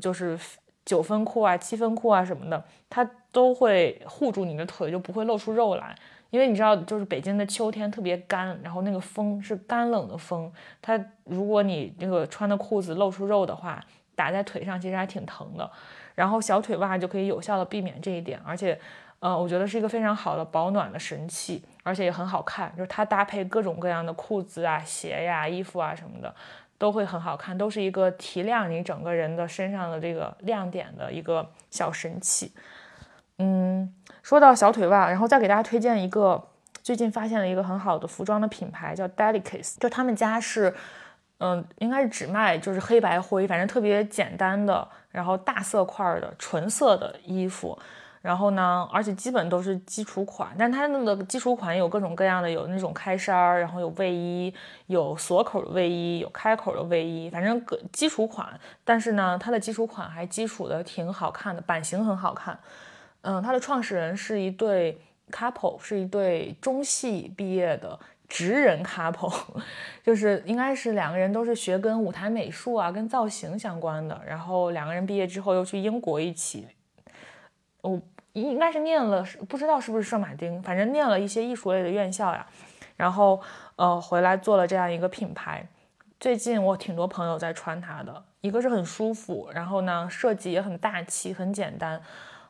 [0.00, 0.38] 就是
[0.84, 5.94] 九分裤啊、七分裤啊什么的，它都会护住你的腿，就不会露出肉来。
[6.36, 13.82] 因为你知道，就是北京的秋天特别干，然后那个风是干冷的风，它如果你那个穿的裤子露出肉的话，
[14.14, 15.70] 打在腿上其实还挺疼的。
[16.14, 18.78] 然后小腿袜就可以有效的避免这一点，而且，
[19.20, 26.34] 呃，我觉得是一个非常好的保暖的神器，而且也很好看，就是它搭配各种各样的裤子啊、鞋呀、衣服啊什么的。
[26.78, 32.52] 都会很好看，都是一个提亮你整个人的身上的这个亮点的一个小神器。
[33.38, 36.42] 嗯，说到小腿袜，然后再给大家推荐一个
[36.82, 40.74] 最近发现了一个很好的服装的品牌，叫 Delicates，就他们家是，
[41.38, 47.78] 嗯，应该是只卖就是黑白灰，反正特别简单的，然后大色块的纯色的衣服。
[48.22, 54.52] 然后呢，而且基本都是基础款，但它那个基础款有各种各样的，有那种开衫儿，然后有卫衣，
[54.86, 58.48] 有锁口的卫衣，有开口的卫衣，反正各基础款。
[58.82, 62.58] 但是呢，它的基础款还基础的挺好看的，版型很好看。
[63.22, 64.98] 嗯，它的创始人是一对
[65.30, 67.98] couple，是一对中戏毕业的
[68.28, 69.34] 职人 couple，
[70.02, 74.20] 就是应该是两个人都是学跟舞台美术啊、跟造型相关的。
[74.26, 76.66] 然后两个人毕业之后又去英国一起，
[77.82, 78.00] 哦。
[78.32, 82.46] 应该是念了，不知道是不是圣马丁，反正念了一些艺术类的院校呀，
[82.94, 83.40] 然后
[83.76, 85.66] 呃回来做了这样一个品牌。
[86.20, 91.98] 最近我挺多朋友在穿它的，一个是很舒服，然后呢设计也很大气，很简单。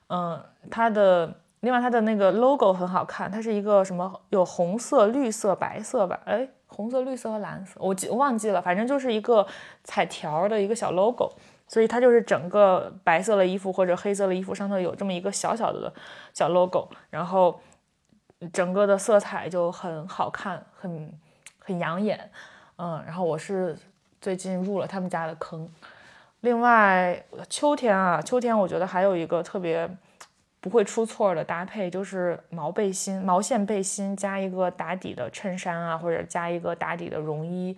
[0.09, 6.21] 嗯，它的另外它的那个 logo 很好看，它是一个什么有红色、绿色、白色吧？
[6.25, 9.47] 哎，红色、绿色和蓝色，我记我忘记了，反正就是一个
[9.85, 11.33] 彩条的一个小 logo。
[11.69, 15.93] 所以它就是整个白色的衣服或者黑色的衣服上头有这么一个小小的
[16.33, 17.61] 小 logo，然后
[18.53, 21.13] 整个的色彩就很好看，很
[21.59, 22.31] 很养眼，
[22.77, 23.77] 嗯，然后我是
[24.21, 25.69] 最近入了他们家的坑。
[26.47, 27.21] 另外
[27.51, 29.91] 秋天啊，秋天我觉得还有一个特别
[30.61, 37.77] 不会出错的搭配，就是毛背心、毛线背心加一个打底的衬衫啊，或者加一个打底的绒衣，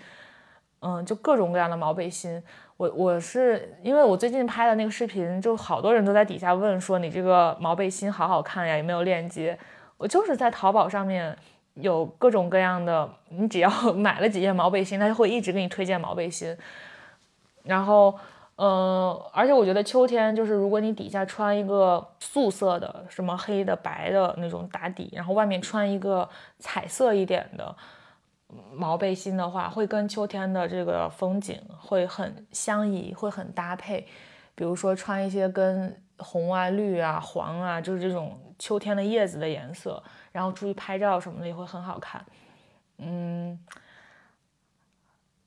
[0.81, 2.43] 嗯，就各种各样的毛背心。
[2.77, 9.59] 我我是因为我最近拍的那个视频，就好多人都在底下问说你这个毛背心好好看呀，有没有链接？
[9.97, 11.35] 我就是在淘宝上面
[11.73, 16.55] 有各种各样的，你只要 买了几件毛背心，他就会一直给你推荐毛背心。
[17.65, 18.15] 然后，
[18.61, 26.29] 嗯，而且我觉得秋天就是如果你底下穿一个素色的，什么黑的、白的那种打底，然后外面穿一个
[26.59, 27.75] 彩色一点的。
[28.73, 34.09] 毛背心的话，会跟秋天的这个风景会很相宜，会很搭配。
[34.55, 40.03] 比如说穿一些跟红啊、绿啊、黄啊，就是这种秋天的叶子的颜色，
[40.33, 42.25] 然后出去拍照什么的也会很好看。
[42.97, 43.57] 嗯，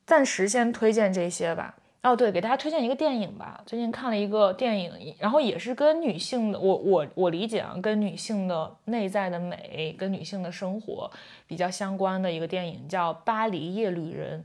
[0.06, 1.76] 暂时先推荐这些吧。
[2.04, 3.62] 哦，对，给大家推荐一个电影吧。
[3.64, 11.12] 最近看了一个电影，然后也是跟女性的，我我我理解啊，跟女性的内在的美，跟女性的生活
[11.46, 14.40] 比较相关的一个电影，叫《巴黎夜旅人》。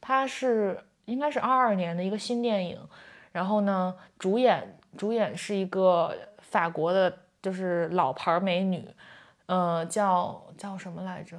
[0.00, 2.78] 它是应该是二二年的一个新电影。
[3.32, 8.82] 然后呢，主演主演是一个法国的，就是老牌美女，
[9.44, 11.38] 呃，叫叫什么来着？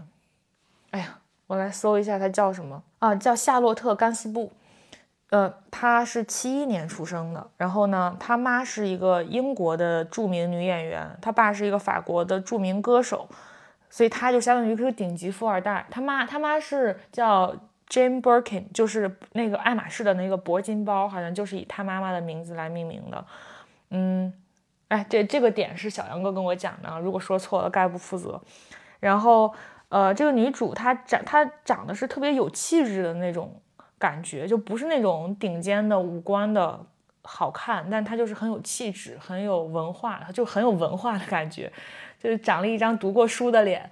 [0.91, 3.16] 哎呀，我来搜一下她叫什么啊？
[3.16, 4.52] 叫夏洛特·甘斯布。
[5.30, 13.30] 呃，她是七一年出生的，然后呢，她妈是一个英国的著名女演员，她爸是一个法国的著名歌手，
[13.91, 15.86] 所以她就相当于是顶级富二代。
[15.91, 17.55] 她妈，她妈是叫
[17.88, 23.23] Jane Birkin，就是那个爱马仕的那个铂金包，好像就是以她妈妈的名字来命名的。
[23.91, 24.34] 嗯，
[24.88, 28.41] 哎，这这个点是小杨哥跟我讲的，如果说错了概不负责。
[28.99, 29.53] 然后，
[29.89, 33.61] 呃，这个女主她长她长得是特别有气质的那种。
[34.00, 36.80] 感觉就不是那种顶尖的五官的
[37.22, 41.72] 好看，但他就是很有气质，很有文化，她就很有文化的感觉，
[42.18, 43.88] 就是长了一张读过书的脸。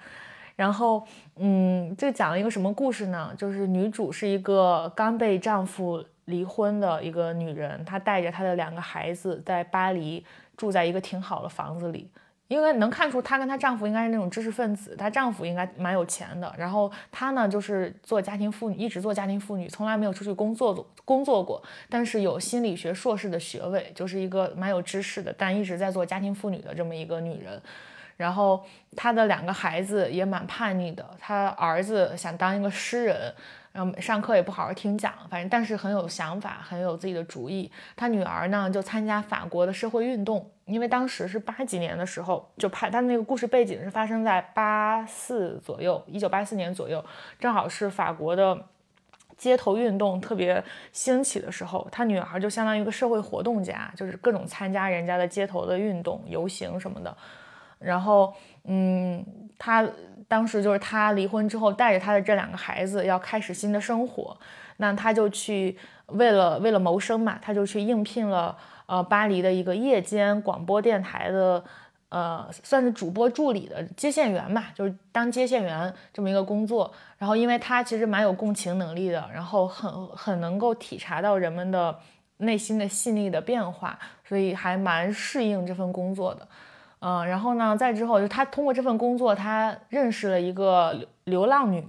[0.56, 1.06] 然后，
[1.36, 3.32] 嗯，这讲了一个什么故事呢？
[3.38, 12.10] 就是女主是一个刚被丈夫离婚的一个女人，她带着她的两个孩子在巴黎住在一个挺好的房子里。
[12.48, 16.54] 因为能看出她跟她丈夫应该是那种知识分子，她丈夫应该蛮有钱的。
[16.58, 21.62] 然后她呢，就是做家庭妇女，一直做家庭妇女，从来没有出去工作做工作过。
[21.90, 27.62] 但是有心理学硕士的学位，就是一个蛮有知识的，但一直在做家庭妇女的这么一个女人。
[28.16, 28.64] 然后
[28.96, 33.34] 她的两个孩子也蛮叛逆的，她儿子想当一个诗人。
[33.80, 37.72] 嗯，上课也不好好听讲，反正但是很有想法，很有自己的主意。
[37.96, 47.04] 她女儿呢，就参加法国的社会运动，因为当时是八几年的时候，就拍他那个故事背景是发生在八四左右，一九八四年左右，
[47.40, 48.66] 正好是法国的
[49.38, 57.16] 街头运动特别兴起的时候，他女儿就相当于一个社会活动家，就是各种参加人家的街头的运动、游行什么的。
[57.80, 59.24] 然后，嗯，
[59.60, 59.88] 他
[60.28, 64.36] 当时就是他离婚之后，带着他的这两个孩子要开始新的生活，
[64.78, 68.58] 那他就去为了为了谋生嘛，他就去应聘了
[68.88, 71.64] 呃巴黎的一个夜间广播电台的。
[72.10, 76.90] 呃，算是主播助理的接线员吧，就是当接线员这么一个工作。
[77.18, 81.94] 然后，因为他其实蛮有共情能力的，然后很很能够体察到人们的
[82.38, 86.48] 内心的细腻的变化，所以还蛮适应这份工作的。
[87.00, 91.86] 嗯，然后呢，再之后就他通过这份工作，他认识了一个流流浪女，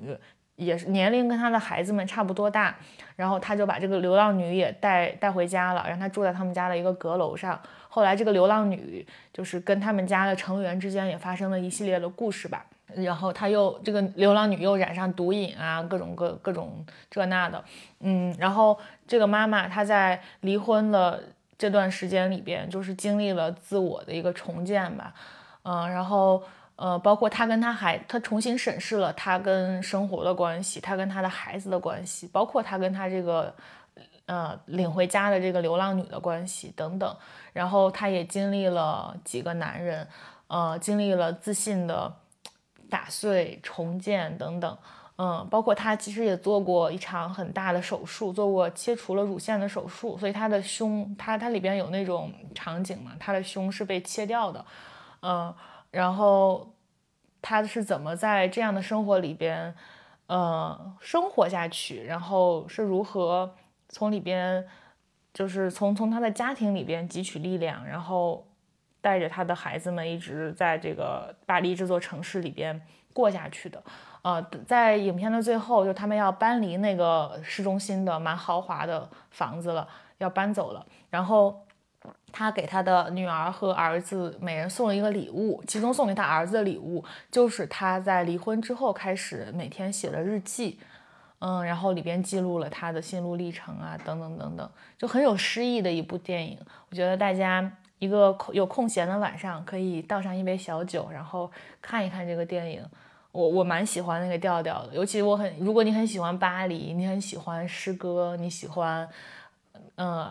[0.59, 2.77] 也是年龄跟他的孩子们差不多大。
[3.17, 7.61] 然后他就把这个流浪女也带带回家了，让她住在他们家的一个阁楼上。
[7.89, 12.65] 后来，这个流浪女就是跟他们家的成员之间也发生了一系列的故事吧。
[12.95, 17.65] 然后，她又这个流浪女又染上毒瘾啊，各种各各种这那的。
[17.99, 18.79] 嗯，然后
[19.09, 21.21] 这个妈妈她在离婚的
[21.59, 25.13] 这段时间里边，就是经历了自我的一个重建吧。
[25.65, 26.41] 嗯，然后
[26.79, 33.53] 呃，包括她跟她孩，她重新审视了她跟生活的关系，她跟她的孩子的关系，包括她跟她这个
[34.27, 37.17] 呃领回家的这个流浪女的关系等等。
[37.53, 40.07] 然后她也经历了几个男人，
[40.47, 42.15] 呃，经历了自信的
[42.89, 44.79] 打碎、重建等等，
[45.17, 54.65] 嗯，包括她其实也做过一场很大的手术，做过切除了乳腺的手术，所以她的胸，她她里边有那种场景嘛，她的胸是被切掉的，
[55.23, 55.53] 嗯，
[55.91, 56.75] 然后
[57.41, 59.75] 他是怎么在这样的生活里边，
[60.27, 63.55] 呃，生活下去，然后是如何
[63.89, 64.67] 从里边。
[65.35, 68.45] 就是从从他的家庭里边汲取力量，然后
[69.01, 72.81] 带着他的孩子们一直在这个巴黎这座城市里边
[73.13, 73.81] 过下去的。
[74.23, 79.87] 呃，在影片的最后，就他们要搬离那个市中心的蛮豪华的房子了，
[80.17, 80.85] 要搬走了。
[81.09, 81.65] 然后
[82.33, 90.79] 他给他的女儿和儿子每人送了一个礼物，其中送给他儿子的礼物就是他在离婚之后开始每天写的日记。
[91.41, 96.59] 嗯，然后里边记录了他的心路历程啊，等等等等，就很有诗意的一部电影。
[96.91, 97.71] 我觉得大家
[98.01, 101.49] 一个空有空闲的晚上，可以倒上一杯小酒，然后
[101.81, 102.85] 看一看这个电影。
[103.31, 109.09] 我我蛮喜欢那个调调的，尤其我很，如果你很喜欢巴黎，你很喜欢诗歌，你喜欢，
[109.95, 110.29] 嗯，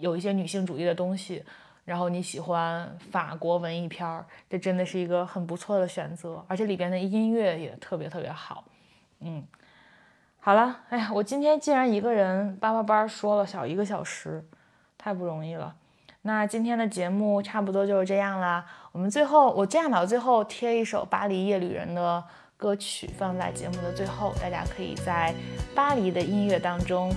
[0.00, 1.42] 有一些女性主义的东西，
[1.84, 8.64] 然后你喜欢法国文艺片儿，这真的是一个很不错的选择，而且里边的音乐也特别特别好，
[9.20, 9.44] 嗯。
[10.38, 14.44] 好了，哎呀，我今天竟然一个人叭叭叭说了小一个小时，
[14.98, 15.74] 太不容易了。
[16.20, 18.66] 那今天的节目差不多就是这样啦。
[18.92, 22.22] 我们最后，我这样吧，最后贴一首《巴黎夜旅人》的
[22.58, 25.34] 歌曲放在节目的最后，大家可以在
[25.74, 27.10] 巴黎的音乐当中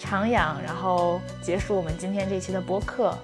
[0.00, 3.16] 徜徉，然后结束我们今天这期的播客。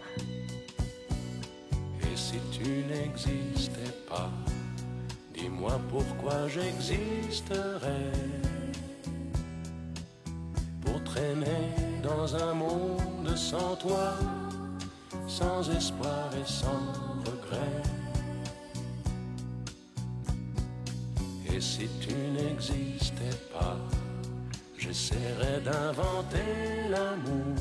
[11.19, 11.65] traîner
[12.03, 14.13] dans un monde sans toi,
[15.27, 16.83] sans espoir et sans
[17.25, 17.83] regret.
[21.51, 23.77] Et si tu n'existais pas,
[24.84, 27.56] j'essaierais d'inventer l'amour,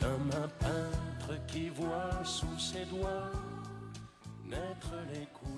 [0.00, 3.30] comme un peintre qui voit sous ses doigts
[4.46, 5.55] naître les jour.